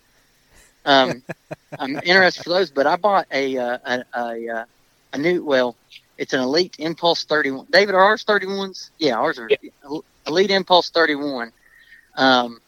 Um, 0.85 1.23
I'm 1.77 1.99
interested 2.03 2.43
for 2.43 2.49
those, 2.49 2.71
but 2.71 2.87
I 2.87 2.95
bought 2.95 3.27
a 3.31 3.57
uh, 3.57 3.77
a, 3.85 4.05
a, 4.15 4.49
uh, 4.49 4.65
a 5.13 5.17
new 5.17 5.43
well, 5.43 5.75
it's 6.17 6.33
an 6.33 6.41
Elite 6.41 6.75
Impulse 6.79 7.23
31. 7.23 7.67
David, 7.71 7.95
are 7.95 8.03
ours 8.03 8.23
31s? 8.25 8.89
Yeah, 8.97 9.17
ours 9.17 9.39
are 9.39 9.49
yeah. 9.49 9.99
Elite 10.27 10.51
Impulse 10.51 10.89
31. 10.89 11.51
Um, 12.15 12.59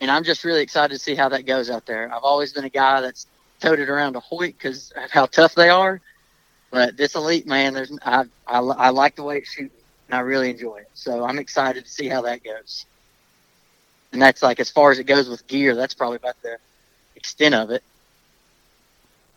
and 0.00 0.10
I'm 0.10 0.24
just 0.24 0.44
really 0.44 0.62
excited 0.62 0.92
to 0.94 0.98
see 0.98 1.14
how 1.14 1.28
that 1.30 1.46
goes 1.46 1.70
out 1.70 1.86
there. 1.86 2.12
I've 2.12 2.24
always 2.24 2.52
been 2.52 2.64
a 2.64 2.70
guy 2.70 3.00
that's 3.00 3.26
toted 3.60 3.88
around 3.88 4.16
a 4.16 4.20
Hoyt 4.20 4.54
because 4.58 4.92
of 4.96 5.10
how 5.10 5.26
tough 5.26 5.54
they 5.54 5.68
are. 5.68 6.00
But 6.70 6.96
this 6.96 7.14
Elite, 7.14 7.46
man, 7.46 7.74
there's 7.74 7.96
I, 8.04 8.24
I, 8.46 8.58
I 8.58 8.88
like 8.90 9.16
the 9.16 9.22
way 9.22 9.38
it's 9.38 9.50
shooting, 9.50 9.70
and 10.08 10.16
I 10.16 10.20
really 10.20 10.50
enjoy 10.50 10.78
it. 10.78 10.90
So 10.94 11.24
I'm 11.24 11.38
excited 11.38 11.84
to 11.84 11.90
see 11.90 12.08
how 12.08 12.22
that 12.22 12.42
goes. 12.44 12.86
And 14.12 14.20
that's 14.20 14.42
like 14.42 14.60
as 14.60 14.70
far 14.70 14.90
as 14.90 14.98
it 14.98 15.04
goes 15.04 15.28
with 15.28 15.46
gear, 15.46 15.74
that's 15.74 15.94
probably 15.94 16.16
about 16.16 16.40
the 16.42 16.58
extent 17.16 17.54
of 17.54 17.70
it. 17.70 17.82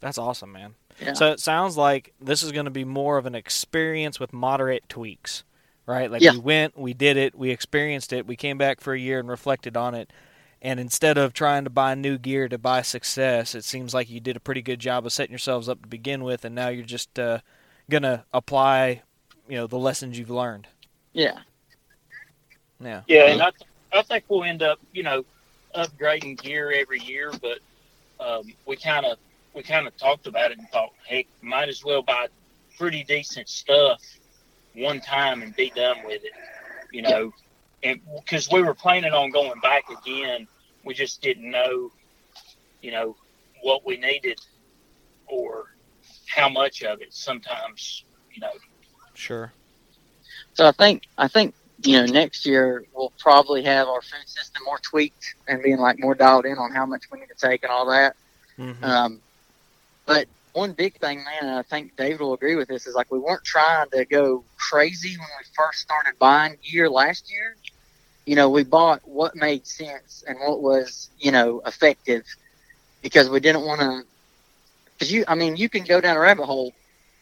That's 0.01 0.17
awesome, 0.17 0.51
man. 0.51 0.75
Yeah. 1.01 1.13
So 1.13 1.31
it 1.31 1.39
sounds 1.39 1.77
like 1.77 2.13
this 2.21 2.43
is 2.43 2.51
going 2.51 2.65
to 2.65 2.71
be 2.71 2.83
more 2.83 3.17
of 3.17 3.25
an 3.25 3.35
experience 3.35 4.19
with 4.19 4.33
moderate 4.33 4.87
tweaks, 4.89 5.43
right? 5.85 6.11
Like 6.11 6.21
yeah. 6.21 6.33
we 6.33 6.39
went, 6.39 6.77
we 6.77 6.93
did 6.93 7.17
it, 7.17 7.35
we 7.35 7.51
experienced 7.51 8.11
it, 8.11 8.27
we 8.27 8.35
came 8.35 8.57
back 8.57 8.81
for 8.81 8.93
a 8.93 8.99
year 8.99 9.19
and 9.19 9.29
reflected 9.29 9.77
on 9.77 9.95
it, 9.95 10.11
and 10.61 10.79
instead 10.79 11.17
of 11.17 11.33
trying 11.33 11.63
to 11.63 11.69
buy 11.69 11.95
new 11.95 12.17
gear 12.17 12.49
to 12.49 12.57
buy 12.57 12.81
success, 12.81 13.55
it 13.55 13.63
seems 13.63 13.93
like 13.93 14.09
you 14.09 14.19
did 14.19 14.35
a 14.35 14.41
pretty 14.41 14.61
good 14.61 14.79
job 14.79 15.05
of 15.05 15.13
setting 15.13 15.31
yourselves 15.31 15.69
up 15.69 15.81
to 15.81 15.87
begin 15.87 16.23
with, 16.23 16.43
and 16.43 16.53
now 16.53 16.67
you're 16.67 16.83
just 16.85 17.17
uh, 17.17 17.39
gonna 17.89 18.25
apply, 18.33 19.01
you 19.47 19.55
know, 19.55 19.67
the 19.67 19.79
lessons 19.79 20.19
you've 20.19 20.29
learned. 20.29 20.67
Yeah. 21.13 21.39
Yeah. 22.81 23.01
Yeah, 23.07 23.27
and 23.27 23.41
I, 23.41 23.51
th- 23.51 23.69
I 23.93 24.01
think 24.01 24.25
we'll 24.27 24.43
end 24.43 24.63
up, 24.63 24.79
you 24.93 25.03
know, 25.03 25.23
upgrading 25.75 26.41
gear 26.41 26.73
every 26.73 26.99
year, 26.99 27.31
but 27.41 27.59
um, 28.19 28.43
we 28.65 28.75
kind 28.75 29.05
of 29.05 29.17
we 29.53 29.63
kind 29.63 29.87
of 29.87 29.95
talked 29.97 30.27
about 30.27 30.51
it 30.51 30.59
and 30.59 30.69
thought, 30.69 30.91
hey, 31.05 31.25
might 31.41 31.69
as 31.69 31.83
well 31.83 32.01
buy 32.01 32.27
pretty 32.77 33.03
decent 33.03 33.49
stuff 33.49 34.01
one 34.75 35.01
time 35.01 35.41
and 35.41 35.55
be 35.55 35.71
done 35.75 35.97
with 36.05 36.23
it, 36.23 36.31
you 36.91 37.01
know 37.01 37.33
and 37.83 38.01
because 38.15 38.49
we 38.51 38.61
were 38.61 38.73
planning 38.73 39.13
on 39.13 39.29
going 39.29 39.59
back 39.61 39.83
again, 39.89 40.47
we 40.83 40.93
just 40.93 41.21
didn't 41.21 41.49
know, 41.49 41.91
you 42.81 42.91
know, 42.91 43.15
what 43.61 43.85
we 43.85 43.97
needed 43.97 44.39
or 45.27 45.65
how 46.27 46.49
much 46.49 46.83
of 46.83 47.01
it. 47.01 47.13
Sometimes, 47.13 48.03
you 48.33 48.41
know. 48.41 48.51
Sure. 49.13 49.51
So 50.53 50.65
I 50.67 50.71
think 50.71 51.03
I 51.17 51.27
think 51.27 51.53
you 51.83 51.97
know 51.97 52.05
next 52.05 52.45
year 52.45 52.83
we'll 52.93 53.13
probably 53.19 53.63
have 53.63 53.87
our 53.87 54.01
food 54.01 54.27
system 54.27 54.63
more 54.65 54.79
tweaked 54.79 55.35
and 55.47 55.63
being 55.63 55.77
like 55.77 55.99
more 55.99 56.15
dialed 56.15 56.45
in 56.45 56.57
on 56.57 56.71
how 56.71 56.85
much 56.85 57.03
we 57.11 57.19
need 57.19 57.29
to 57.29 57.47
take 57.47 57.63
and 57.63 57.71
all 57.71 57.85
that. 57.87 58.15
Mm-hmm. 58.57 58.83
Um, 58.83 59.21
but 60.05 60.27
one 60.53 60.73
big 60.73 60.95
thing, 60.99 61.23
man, 61.23 61.43
and 61.43 61.51
I 61.51 61.61
think 61.61 61.95
David 61.95 62.19
will 62.19 62.33
agree 62.33 62.55
with 62.55 62.67
this, 62.67 62.87
is 62.87 62.95
like 62.95 63.11
we 63.11 63.19
weren't 63.19 63.43
trying 63.43 63.89
to 63.91 64.05
go 64.05 64.43
crazy 64.57 65.17
when 65.17 65.27
we 65.39 65.45
first 65.55 65.79
started 65.79 66.17
buying 66.19 66.57
gear 66.63 66.89
last 66.89 67.31
year. 67.31 67.55
You 68.25 68.35
know, 68.35 68.49
we 68.49 68.63
bought 68.63 69.01
what 69.07 69.35
made 69.35 69.65
sense 69.65 70.23
and 70.27 70.37
what 70.39 70.61
was, 70.61 71.09
you 71.19 71.31
know, 71.31 71.61
effective 71.65 72.25
because 73.01 73.29
we 73.29 73.39
didn't 73.39 73.65
want 73.65 73.79
to. 73.81 74.03
Because 74.93 75.11
you, 75.11 75.23
I 75.27 75.35
mean, 75.35 75.55
you 75.55 75.69
can 75.69 75.83
go 75.83 76.01
down 76.01 76.17
a 76.17 76.19
rabbit 76.19 76.45
hole. 76.45 76.73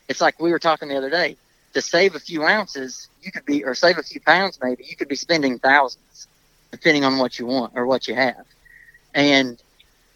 It's 0.08 0.22
like 0.22 0.40
we 0.40 0.52
were 0.52 0.60
talking 0.60 0.88
the 0.88 0.98
other 0.98 1.10
day. 1.10 1.38
To 1.78 1.82
save 1.84 2.16
a 2.16 2.20
few 2.20 2.44
ounces, 2.44 3.08
you 3.22 3.32
could 3.32 3.46
be, 3.46 3.64
or 3.64 3.76
save 3.76 4.00
a 4.00 4.04
few 4.04 4.20
pounds, 4.20 4.58
maybe 4.64 4.84
you 4.90 4.96
could 4.96 5.08
be 5.08 5.16
spending 5.16 5.60
thousands, 5.60 6.28
depending 6.72 7.04
on 7.06 7.20
what 7.20 7.38
you 7.38 7.46
want 7.46 7.74
or 7.76 7.86
what 7.86 8.08
you 8.08 8.16
have. 8.16 8.46
And 9.14 9.62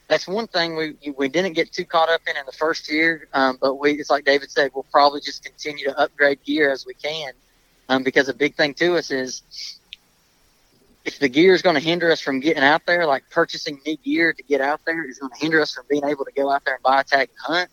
that's 0.08 0.28
one 0.28 0.48
thing 0.48 0.76
we 0.76 0.96
we 1.16 1.30
didn't 1.30 1.54
get 1.54 1.72
too 1.72 1.86
caught 1.86 2.10
up 2.10 2.22
in 2.28 2.36
in 2.36 2.48
the 2.48 2.52
first 2.52 2.92
year. 2.92 3.28
Um, 3.32 3.60
but 3.62 3.76
we, 3.76 3.92
it's 3.92 4.10
like 4.10 4.26
David 4.26 4.50
said, 4.50 4.72
we'll 4.74 4.88
probably 4.92 5.22
just 5.22 5.44
continue 5.44 5.86
to 5.86 6.00
upgrade 6.00 6.44
gear 6.44 6.72
as 6.72 6.88
we 6.88 6.96
can, 6.96 7.32
um, 7.90 8.02
because 8.02 8.28
a 8.28 8.34
big 8.34 8.56
thing 8.56 8.74
to 8.82 8.98
us 8.98 9.12
is 9.12 9.44
if 11.06 11.20
the 11.20 11.30
gear 11.30 11.54
is 11.54 11.62
going 11.62 11.76
to 11.76 11.86
hinder 11.92 12.12
us 12.12 12.20
from 12.20 12.40
getting 12.40 12.64
out 12.64 12.88
there, 12.88 13.06
like 13.06 13.24
purchasing 13.30 13.80
new 13.86 13.98
gear 13.98 14.34
to 14.34 14.44
get 14.44 14.62
out 14.62 14.82
there 14.86 15.08
is 15.08 15.20
going 15.20 15.32
to 15.32 15.40
hinder 15.40 15.62
us 15.62 15.76
from 15.76 15.86
being 15.88 16.06
able 16.06 16.26
to 16.26 16.32
go 16.32 16.50
out 16.50 16.66
there 16.66 16.74
and 16.74 16.84
buy 16.84 17.02
a 17.02 17.04
tag 17.04 17.30
and 17.30 17.38
hunt. 17.56 17.70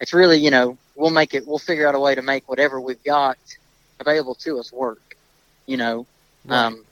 It's 0.00 0.12
really, 0.12 0.38
you 0.38 0.50
know, 0.50 0.76
we'll 0.94 1.10
make 1.10 1.34
it. 1.34 1.46
We'll 1.46 1.58
figure 1.58 1.88
out 1.88 1.94
a 1.94 2.00
way 2.00 2.14
to 2.14 2.22
make 2.22 2.48
whatever 2.48 2.80
we've 2.80 3.02
got 3.02 3.38
available 4.00 4.34
to 4.36 4.58
us 4.58 4.72
work. 4.72 5.16
You 5.66 5.76
know, 5.76 6.06
right. 6.44 6.66
um, 6.66 6.84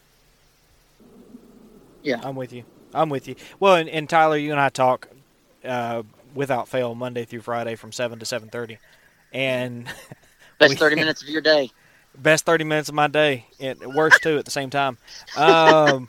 yeah, 2.02 2.20
I'm 2.22 2.36
with 2.36 2.52
you. 2.52 2.64
I'm 2.92 3.08
with 3.10 3.28
you. 3.28 3.34
Well, 3.60 3.74
and, 3.76 3.88
and 3.88 4.08
Tyler, 4.08 4.36
you 4.36 4.52
and 4.52 4.60
I 4.60 4.68
talk 4.68 5.08
uh, 5.64 6.02
without 6.34 6.68
fail 6.68 6.94
Monday 6.94 7.24
through 7.24 7.40
Friday 7.40 7.74
from 7.74 7.92
seven 7.92 8.18
to 8.18 8.26
seven 8.26 8.48
thirty, 8.48 8.78
and 9.32 9.86
best 10.58 10.70
we, 10.70 10.76
thirty 10.76 10.96
minutes 10.96 11.22
of 11.22 11.28
your 11.28 11.42
day. 11.42 11.70
Best 12.16 12.46
thirty 12.46 12.62
minutes 12.62 12.88
of 12.88 12.94
my 12.94 13.08
day, 13.08 13.44
and 13.58 13.76
worst 13.92 14.22
too 14.22 14.38
at 14.38 14.44
the 14.44 14.50
same 14.52 14.70
time. 14.70 14.98
Um, 15.36 16.06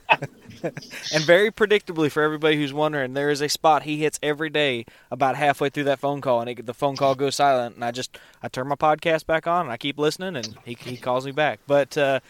and 1.12 1.24
very 1.24 1.50
predictably 1.50 2.10
for 2.10 2.22
everybody 2.22 2.56
who's 2.56 2.72
wondering, 2.72 3.14
there 3.14 3.30
is 3.30 3.40
a 3.40 3.48
spot 3.48 3.82
he 3.82 3.98
hits 3.98 4.18
every 4.22 4.50
day 4.50 4.84
about 5.10 5.36
halfway 5.36 5.68
through 5.68 5.84
that 5.84 5.98
phone 5.98 6.20
call, 6.20 6.40
and 6.40 6.50
it, 6.50 6.66
the 6.66 6.74
phone 6.74 6.96
call 6.96 7.14
goes 7.14 7.34
silent, 7.36 7.74
and 7.74 7.84
I 7.84 7.90
just 7.90 8.18
I 8.42 8.48
turn 8.48 8.68
my 8.68 8.76
podcast 8.76 9.26
back 9.26 9.46
on, 9.46 9.66
and 9.66 9.72
I 9.72 9.76
keep 9.76 9.98
listening, 9.98 10.36
and 10.36 10.56
he 10.64 10.74
he 10.74 10.96
calls 10.96 11.26
me 11.26 11.32
back. 11.32 11.60
But 11.66 11.96
uh, 11.98 12.20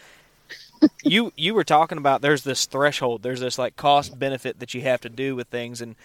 you 1.03 1.31
you 1.35 1.53
were 1.53 1.63
talking 1.63 1.97
about 1.97 2.21
there's 2.21 2.43
this 2.43 2.65
threshold, 2.65 3.21
there's 3.23 3.39
this 3.39 3.57
like 3.57 3.75
cost 3.75 4.17
benefit 4.17 4.59
that 4.59 4.73
you 4.73 4.81
have 4.81 5.01
to 5.01 5.09
do 5.09 5.35
with 5.35 5.47
things, 5.47 5.81
and 5.81 5.95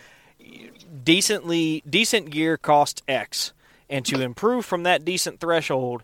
decently 1.04 1.82
decent 1.88 2.30
gear 2.30 2.56
costs 2.56 3.02
X, 3.08 3.52
and 3.88 4.04
to 4.06 4.20
improve 4.20 4.64
from 4.64 4.82
that 4.82 5.04
decent 5.04 5.40
threshold, 5.40 6.02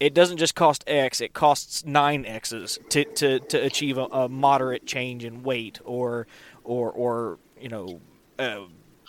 it 0.00 0.14
doesn't 0.14 0.38
just 0.38 0.54
cost 0.54 0.84
X; 0.86 1.20
it 1.20 1.32
costs 1.32 1.84
nine 1.84 2.24
X's 2.26 2.78
to 2.90 3.04
to, 3.04 3.38
to 3.40 3.58
achieve 3.58 3.98
a, 3.98 4.04
a 4.04 4.28
moderate 4.28 4.86
change 4.86 5.24
in 5.24 5.42
weight 5.42 5.80
or 5.84 6.26
or 6.62 6.90
or 6.90 7.38
you 7.60 7.68
know 7.68 8.00
uh, 8.38 8.60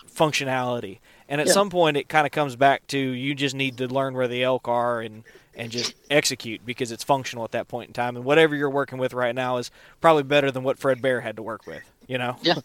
functionality. 0.08 0.98
And 1.28 1.40
at 1.40 1.48
yeah. 1.48 1.52
some 1.52 1.70
point, 1.70 1.96
it 1.96 2.08
kind 2.08 2.24
of 2.24 2.32
comes 2.32 2.54
back 2.54 2.86
to 2.88 2.98
you 2.98 3.34
just 3.34 3.54
need 3.54 3.78
to 3.78 3.88
learn 3.88 4.14
where 4.14 4.28
the 4.28 4.44
elk 4.44 4.68
are 4.68 5.00
and 5.00 5.24
and 5.56 5.72
just 5.72 5.94
execute 6.10 6.64
because 6.64 6.92
it's 6.92 7.02
functional 7.02 7.44
at 7.44 7.52
that 7.52 7.66
point 7.68 7.88
in 7.88 7.94
time. 7.94 8.16
And 8.16 8.24
whatever 8.24 8.54
you're 8.54 8.70
working 8.70 8.98
with 8.98 9.14
right 9.14 9.34
now 9.34 9.56
is 9.56 9.70
probably 10.00 10.22
better 10.22 10.50
than 10.50 10.62
what 10.62 10.78
Fred 10.78 11.00
Bear 11.00 11.20
had 11.22 11.36
to 11.36 11.42
work 11.42 11.66
with. 11.66 11.82
You 12.06 12.18
know? 12.18 12.36
Yeah. 12.42 12.60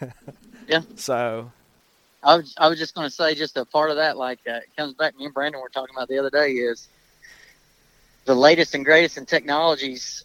yeah. 0.68 0.82
So. 0.96 1.50
I 2.22 2.36
was, 2.36 2.54
I 2.56 2.68
was 2.68 2.78
just 2.78 2.94
going 2.94 3.06
to 3.06 3.14
say 3.14 3.34
just 3.34 3.56
a 3.56 3.66
part 3.66 3.90
of 3.90 3.96
that, 3.96 4.16
like 4.16 4.40
uh, 4.48 4.54
it 4.54 4.76
comes 4.76 4.94
back. 4.94 5.16
Me 5.18 5.26
and 5.26 5.34
Brandon 5.34 5.60
were 5.60 5.68
talking 5.68 5.94
about 5.94 6.08
the 6.08 6.18
other 6.18 6.30
day 6.30 6.52
is 6.52 6.88
the 8.24 8.34
latest 8.34 8.74
and 8.74 8.84
greatest 8.84 9.18
in 9.18 9.26
technologies. 9.26 10.24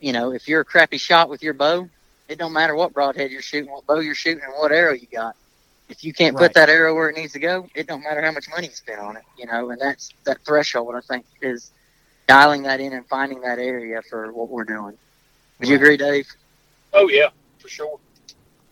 You 0.00 0.12
know, 0.12 0.32
if 0.32 0.48
you're 0.48 0.60
a 0.60 0.64
crappy 0.64 0.98
shot 0.98 1.28
with 1.28 1.42
your 1.42 1.54
bow, 1.54 1.88
it 2.28 2.38
don't 2.38 2.52
matter 2.52 2.74
what 2.74 2.92
broadhead 2.92 3.30
you're 3.30 3.42
shooting, 3.42 3.70
what 3.70 3.86
bow 3.86 4.00
you're 4.00 4.14
shooting, 4.14 4.42
and 4.44 4.52
what 4.54 4.70
arrow 4.70 4.92
you 4.92 5.06
got 5.10 5.34
if 5.88 6.04
you 6.04 6.12
can't 6.12 6.36
right. 6.36 6.42
put 6.42 6.54
that 6.54 6.68
arrow 6.68 6.94
where 6.94 7.08
it 7.08 7.16
needs 7.16 7.32
to 7.32 7.38
go, 7.38 7.68
it 7.74 7.86
don't 7.86 8.02
matter 8.02 8.22
how 8.22 8.32
much 8.32 8.48
money 8.50 8.66
you 8.66 8.72
spend 8.72 9.00
on 9.00 9.16
it, 9.16 9.24
you 9.36 9.46
know. 9.46 9.70
And 9.70 9.80
that's 9.80 10.10
that 10.24 10.38
threshold. 10.44 10.94
I 10.94 11.00
think 11.00 11.24
is 11.40 11.70
dialing 12.26 12.62
that 12.64 12.80
in 12.80 12.92
and 12.92 13.06
finding 13.06 13.40
that 13.40 13.58
area 13.58 14.02
for 14.02 14.32
what 14.32 14.48
we're 14.48 14.64
doing. 14.64 14.84
Would 14.84 14.98
right. 15.60 15.68
you 15.68 15.76
agree, 15.76 15.96
Dave? 15.96 16.28
Oh 16.92 17.08
yeah, 17.08 17.28
for 17.58 17.68
sure. 17.68 17.98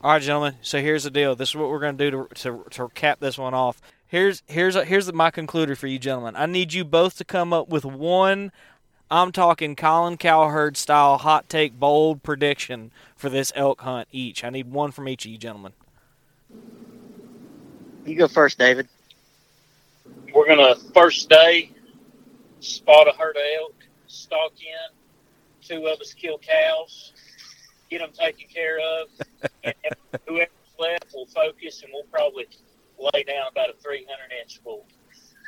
All 0.02 0.12
right, 0.12 0.22
gentlemen. 0.22 0.56
So 0.62 0.80
here's 0.80 1.04
the 1.04 1.10
deal. 1.10 1.34
This 1.34 1.50
is 1.50 1.56
what 1.56 1.70
we're 1.70 1.80
going 1.80 1.96
to 1.96 2.10
do 2.10 2.28
to 2.34 2.64
to 2.70 2.88
cap 2.94 3.18
this 3.20 3.38
one 3.38 3.54
off. 3.54 3.80
Here's 4.08 4.42
here's 4.46 4.76
here's 4.76 5.12
my 5.12 5.30
concluder 5.30 5.76
for 5.76 5.88
you, 5.88 5.98
gentlemen. 5.98 6.36
I 6.36 6.46
need 6.46 6.72
you 6.72 6.84
both 6.84 7.16
to 7.18 7.24
come 7.24 7.52
up 7.52 7.68
with 7.68 7.84
one. 7.84 8.52
I'm 9.10 9.32
talking 9.32 9.74
Colin 9.76 10.16
Cowherd 10.16 10.76
style 10.76 11.18
hot 11.18 11.48
take 11.48 11.78
bold 11.78 12.22
prediction 12.22 12.92
for 13.16 13.28
this 13.28 13.52
elk 13.56 13.80
hunt 13.80 14.08
each. 14.12 14.44
I 14.44 14.50
need 14.50 14.70
one 14.70 14.92
from 14.92 15.08
each 15.08 15.24
of 15.24 15.32
you, 15.32 15.38
gentlemen. 15.38 15.72
You 18.04 18.16
go 18.16 18.28
first, 18.28 18.58
David. 18.58 18.88
We're 20.32 20.46
gonna 20.46 20.76
first 20.94 21.28
day 21.28 21.70
spot 22.60 23.08
a 23.08 23.12
herd 23.12 23.36
of 23.36 23.42
elk, 23.60 23.74
stalk 24.06 24.52
in, 24.60 24.96
two 25.66 25.86
of 25.86 26.00
us 26.00 26.14
kill 26.14 26.38
cows, 26.38 27.12
get 27.90 27.98
them 27.98 28.10
taken 28.12 28.46
care 28.52 28.78
of, 28.78 29.08
and 29.64 29.74
whoever's 30.28 30.48
left 30.78 31.12
will 31.12 31.26
focus, 31.26 31.82
and 31.82 31.90
we'll 31.92 32.04
probably 32.04 32.46
lay 32.98 33.22
down 33.22 33.46
about 33.50 33.70
a 33.70 33.74
300 33.74 34.06
inch 34.40 34.62
bull. 34.62 34.86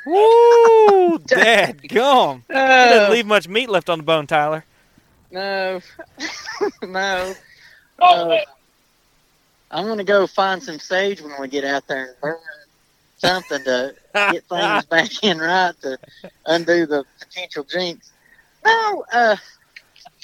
Woo! 0.05 1.17
Dad, 1.19 1.87
gum. 1.89 2.43
You 2.49 2.55
didn't 2.55 3.11
leave 3.11 3.25
much 3.25 3.47
meat 3.47 3.69
left 3.69 3.89
on 3.89 3.99
the 3.99 4.03
bone, 4.03 4.27
Tyler. 4.27 4.63
No, 5.31 5.81
no. 6.81 7.33
Oh, 8.01 8.31
Uh, 8.31 8.39
I'm 9.71 9.85
gonna 9.85 10.03
go 10.03 10.25
find 10.25 10.63
some 10.63 10.79
sage 10.79 11.21
when 11.21 11.33
we 11.39 11.47
get 11.47 11.63
out 11.63 11.87
there 11.87 12.05
and 12.05 12.15
burn 12.21 12.37
something 13.17 13.63
to 13.65 13.93
get 14.31 14.43
things 14.45 14.85
back 14.89 15.23
in 15.23 15.37
right 15.37 15.75
to 15.81 15.99
undo 16.47 16.87
the 16.87 17.03
potential 17.19 17.63
jinx. 17.63 18.11
No, 18.65 19.05
uh, 19.11 19.35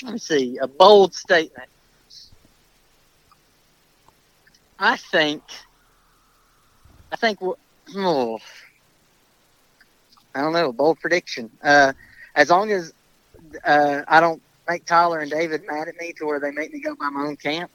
let 0.04 0.14
me 0.14 0.20
see. 0.20 0.58
A 0.58 0.68
bold 0.68 1.14
statement. 1.14 1.70
I 4.80 4.98
think. 4.98 5.44
I 7.16 7.18
think. 7.18 7.40
we're- 7.40 7.56
Oh, 7.96 8.40
I 10.34 10.42
don't 10.42 10.52
know. 10.52 10.68
A 10.70 10.74
bold 10.74 11.00
prediction. 11.00 11.50
Uh, 11.64 11.94
as 12.36 12.50
long 12.50 12.70
as 12.72 12.92
uh, 13.64 14.02
I 14.06 14.20
don't 14.20 14.42
make 14.68 14.86
Tyler 14.86 15.20
and 15.20 15.32
David 15.32 15.62
mad 15.66 15.88
at 15.88 15.96
me 15.96 16.12
to 16.18 16.26
where 16.26 16.42
they 16.42 16.52
make 16.52 16.74
me 16.74 16.82
go 16.82 16.94
by 16.96 17.08
my 17.08 17.22
own 17.22 17.38
camp, 17.38 17.72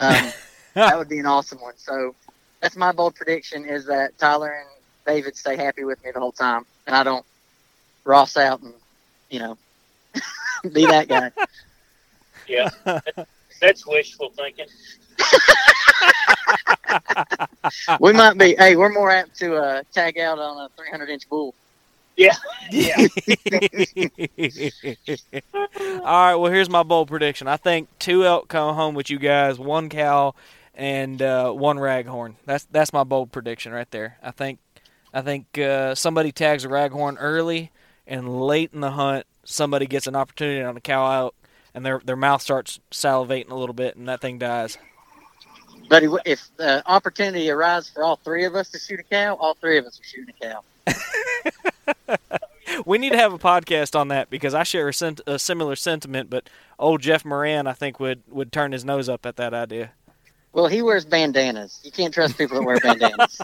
um, 0.00 0.32
that 0.74 0.98
would 0.98 1.08
be 1.08 1.20
an 1.20 1.26
awesome 1.26 1.60
one. 1.60 1.74
So 1.76 2.16
that's 2.60 2.74
my 2.74 2.90
bold 2.90 3.14
prediction: 3.14 3.64
is 3.64 3.86
that 3.86 4.18
Tyler 4.18 4.50
and 4.50 4.68
David 5.06 5.36
stay 5.36 5.56
happy 5.56 5.84
with 5.84 6.02
me 6.04 6.10
the 6.12 6.18
whole 6.18 6.32
time, 6.32 6.64
and 6.88 6.96
I 6.96 7.04
don't 7.04 7.24
Ross 8.04 8.36
out 8.36 8.60
and 8.60 8.74
you 9.30 9.38
know 9.38 9.56
be 10.72 10.84
that 10.86 11.06
guy. 11.06 11.30
yeah. 12.48 12.70
That's 13.60 13.86
wishful 13.86 14.30
thinking. 14.30 14.66
We 18.00 18.12
might 18.12 18.38
be. 18.38 18.54
Hey, 18.56 18.76
we're 18.76 18.92
more 18.92 19.10
apt 19.10 19.36
to 19.38 19.56
uh, 19.56 19.82
tag 19.92 20.18
out 20.18 20.38
on 20.38 20.66
a 20.66 20.68
300 20.76 21.08
inch 21.10 21.28
bull. 21.28 21.54
Yeah. 22.16 22.34
All 25.82 26.00
right. 26.02 26.34
Well, 26.36 26.52
here's 26.52 26.70
my 26.70 26.82
bold 26.84 27.08
prediction. 27.08 27.48
I 27.48 27.56
think 27.56 27.88
two 27.98 28.24
elk 28.24 28.48
come 28.48 28.74
home 28.74 28.94
with 28.94 29.10
you 29.10 29.18
guys, 29.18 29.58
one 29.58 29.88
cow, 29.88 30.34
and 30.74 31.20
uh, 31.20 31.50
one 31.52 31.78
raghorn. 31.78 32.36
That's 32.46 32.66
that's 32.70 32.92
my 32.92 33.04
bold 33.04 33.32
prediction 33.32 33.72
right 33.72 33.90
there. 33.90 34.18
I 34.22 34.30
think 34.30 34.60
I 35.12 35.22
think 35.22 35.58
uh, 35.58 35.94
somebody 35.94 36.30
tags 36.32 36.64
a 36.64 36.68
raghorn 36.68 37.16
early, 37.18 37.72
and 38.06 38.40
late 38.42 38.70
in 38.72 38.80
the 38.80 38.92
hunt, 38.92 39.26
somebody 39.44 39.86
gets 39.86 40.06
an 40.06 40.14
opportunity 40.16 40.62
on 40.62 40.76
a 40.76 40.80
cow 40.80 41.10
elk, 41.10 41.34
and 41.74 41.84
their 41.84 42.00
their 42.04 42.16
mouth 42.16 42.42
starts 42.42 42.78
salivating 42.92 43.50
a 43.50 43.56
little 43.56 43.74
bit, 43.74 43.96
and 43.96 44.08
that 44.08 44.20
thing 44.20 44.38
dies. 44.38 44.78
But 45.88 46.04
if 46.24 46.48
the 46.56 46.82
opportunity 46.86 47.50
arises 47.50 47.90
for 47.90 48.02
all 48.02 48.16
three 48.16 48.44
of 48.44 48.54
us 48.54 48.70
to 48.70 48.78
shoot 48.78 49.00
a 49.00 49.02
cow, 49.02 49.34
all 49.34 49.54
three 49.54 49.78
of 49.78 49.86
us 49.86 50.00
are 50.00 50.04
shooting 50.04 50.34
a 50.40 50.44
cow. 50.44 52.16
We 52.86 52.98
need 52.98 53.12
to 53.12 53.18
have 53.18 53.32
a 53.32 53.38
podcast 53.38 53.98
on 53.98 54.08
that 54.08 54.30
because 54.30 54.54
I 54.54 54.62
share 54.62 54.88
a, 54.88 54.94
sent- 54.94 55.20
a 55.26 55.38
similar 55.38 55.76
sentiment, 55.76 56.28
but 56.30 56.48
old 56.78 57.02
Jeff 57.02 57.24
Moran, 57.24 57.66
I 57.66 57.72
think, 57.72 58.00
would, 58.00 58.22
would 58.28 58.52
turn 58.52 58.72
his 58.72 58.84
nose 58.84 59.08
up 59.08 59.26
at 59.26 59.36
that 59.36 59.54
idea. 59.54 59.92
Well, 60.52 60.66
he 60.66 60.82
wears 60.82 61.04
bandanas. 61.04 61.80
You 61.82 61.90
can't 61.90 62.12
trust 62.12 62.38
people 62.38 62.58
that 62.58 62.64
wear 62.64 62.78
bandanas. 62.80 63.40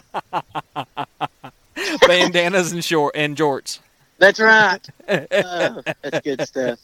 Bandanas 2.07 2.71
and 2.71 2.83
short 2.83 3.15
and 3.15 3.35
jorts. 3.35 3.79
That's 4.17 4.39
right. 4.39 4.79
Oh, 5.31 5.81
that's 6.01 6.19
good 6.21 6.41
stuff. 6.47 6.79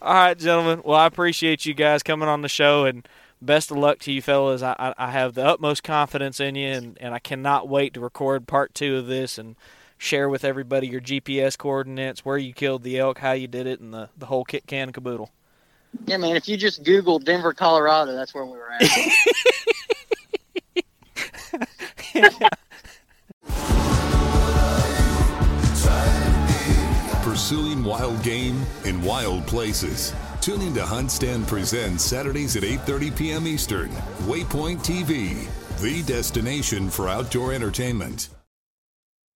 All 0.00 0.14
right, 0.14 0.38
gentlemen. 0.38 0.82
Well, 0.84 0.98
I 0.98 1.06
appreciate 1.06 1.66
you 1.66 1.74
guys 1.74 2.02
coming 2.02 2.28
on 2.28 2.42
the 2.42 2.48
show, 2.48 2.84
and 2.84 3.06
best 3.40 3.70
of 3.70 3.76
luck 3.76 3.98
to 4.00 4.12
you 4.12 4.22
fellas. 4.22 4.62
I, 4.62 4.74
I, 4.78 4.94
I 4.98 5.10
have 5.10 5.34
the 5.34 5.44
utmost 5.44 5.82
confidence 5.82 6.40
in 6.40 6.54
you, 6.54 6.68
and, 6.68 6.98
and 7.00 7.14
I 7.14 7.18
cannot 7.18 7.68
wait 7.68 7.94
to 7.94 8.00
record 8.00 8.46
part 8.46 8.74
two 8.74 8.96
of 8.96 9.06
this 9.06 9.38
and 9.38 9.56
share 9.96 10.28
with 10.28 10.44
everybody 10.44 10.86
your 10.86 11.00
GPS 11.00 11.58
coordinates, 11.58 12.24
where 12.24 12.38
you 12.38 12.52
killed 12.52 12.82
the 12.82 12.98
elk, 12.98 13.18
how 13.18 13.32
you 13.32 13.48
did 13.48 13.66
it, 13.66 13.80
and 13.80 13.92
the, 13.92 14.10
the 14.16 14.26
whole 14.26 14.44
kit 14.44 14.66
can 14.66 14.84
and 14.84 14.94
caboodle. 14.94 15.30
Yeah, 16.06 16.18
man. 16.18 16.36
If 16.36 16.48
you 16.48 16.56
just 16.56 16.84
Google 16.84 17.18
Denver, 17.18 17.52
Colorado, 17.52 18.14
that's 18.14 18.34
where 18.34 18.44
we 18.44 18.52
were 18.52 18.70
at. 18.70 18.82
Pursuing 27.22 27.84
wild 27.84 28.22
game 28.22 28.64
in 28.84 29.00
wild 29.02 29.46
places. 29.46 30.12
Tune 30.48 30.62
in 30.62 30.72
to 30.76 30.80
Huntstand 30.80 31.46
Presents 31.46 32.02
Saturdays 32.02 32.56
at 32.56 32.62
8:30 32.62 33.14
p.m. 33.14 33.46
Eastern. 33.46 33.90
Waypoint 34.24 34.78
TV, 34.78 35.46
the 35.82 36.02
destination 36.10 36.88
for 36.88 37.06
outdoor 37.06 37.52
entertainment. 37.52 38.30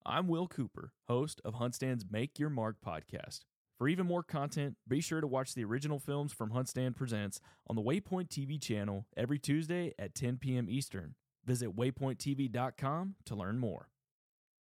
I'm 0.03 0.27
Will 0.27 0.47
Cooper, 0.47 0.91
host 1.07 1.39
of 1.45 1.53
Huntstand's 1.53 2.03
Make 2.09 2.39
Your 2.39 2.49
Mark 2.49 2.77
podcast. 2.83 3.41
For 3.77 3.87
even 3.87 4.07
more 4.07 4.23
content, 4.23 4.75
be 4.87 5.01
sure 5.01 5.21
to 5.21 5.27
watch 5.27 5.53
the 5.53 5.63
original 5.65 5.99
films 5.99 6.33
from 6.33 6.49
Huntstand 6.49 6.95
Presents 6.95 7.39
on 7.67 7.75
the 7.75 7.83
Waypoint 7.83 8.29
TV 8.29 8.59
channel 8.59 9.05
every 9.15 9.37
Tuesday 9.37 9.93
at 9.99 10.15
10 10.15 10.37
p.m. 10.37 10.65
Eastern. 10.67 11.13
Visit 11.45 11.75
waypointtv.com 11.75 13.15
to 13.25 13.35
learn 13.35 13.59
more. 13.59 13.89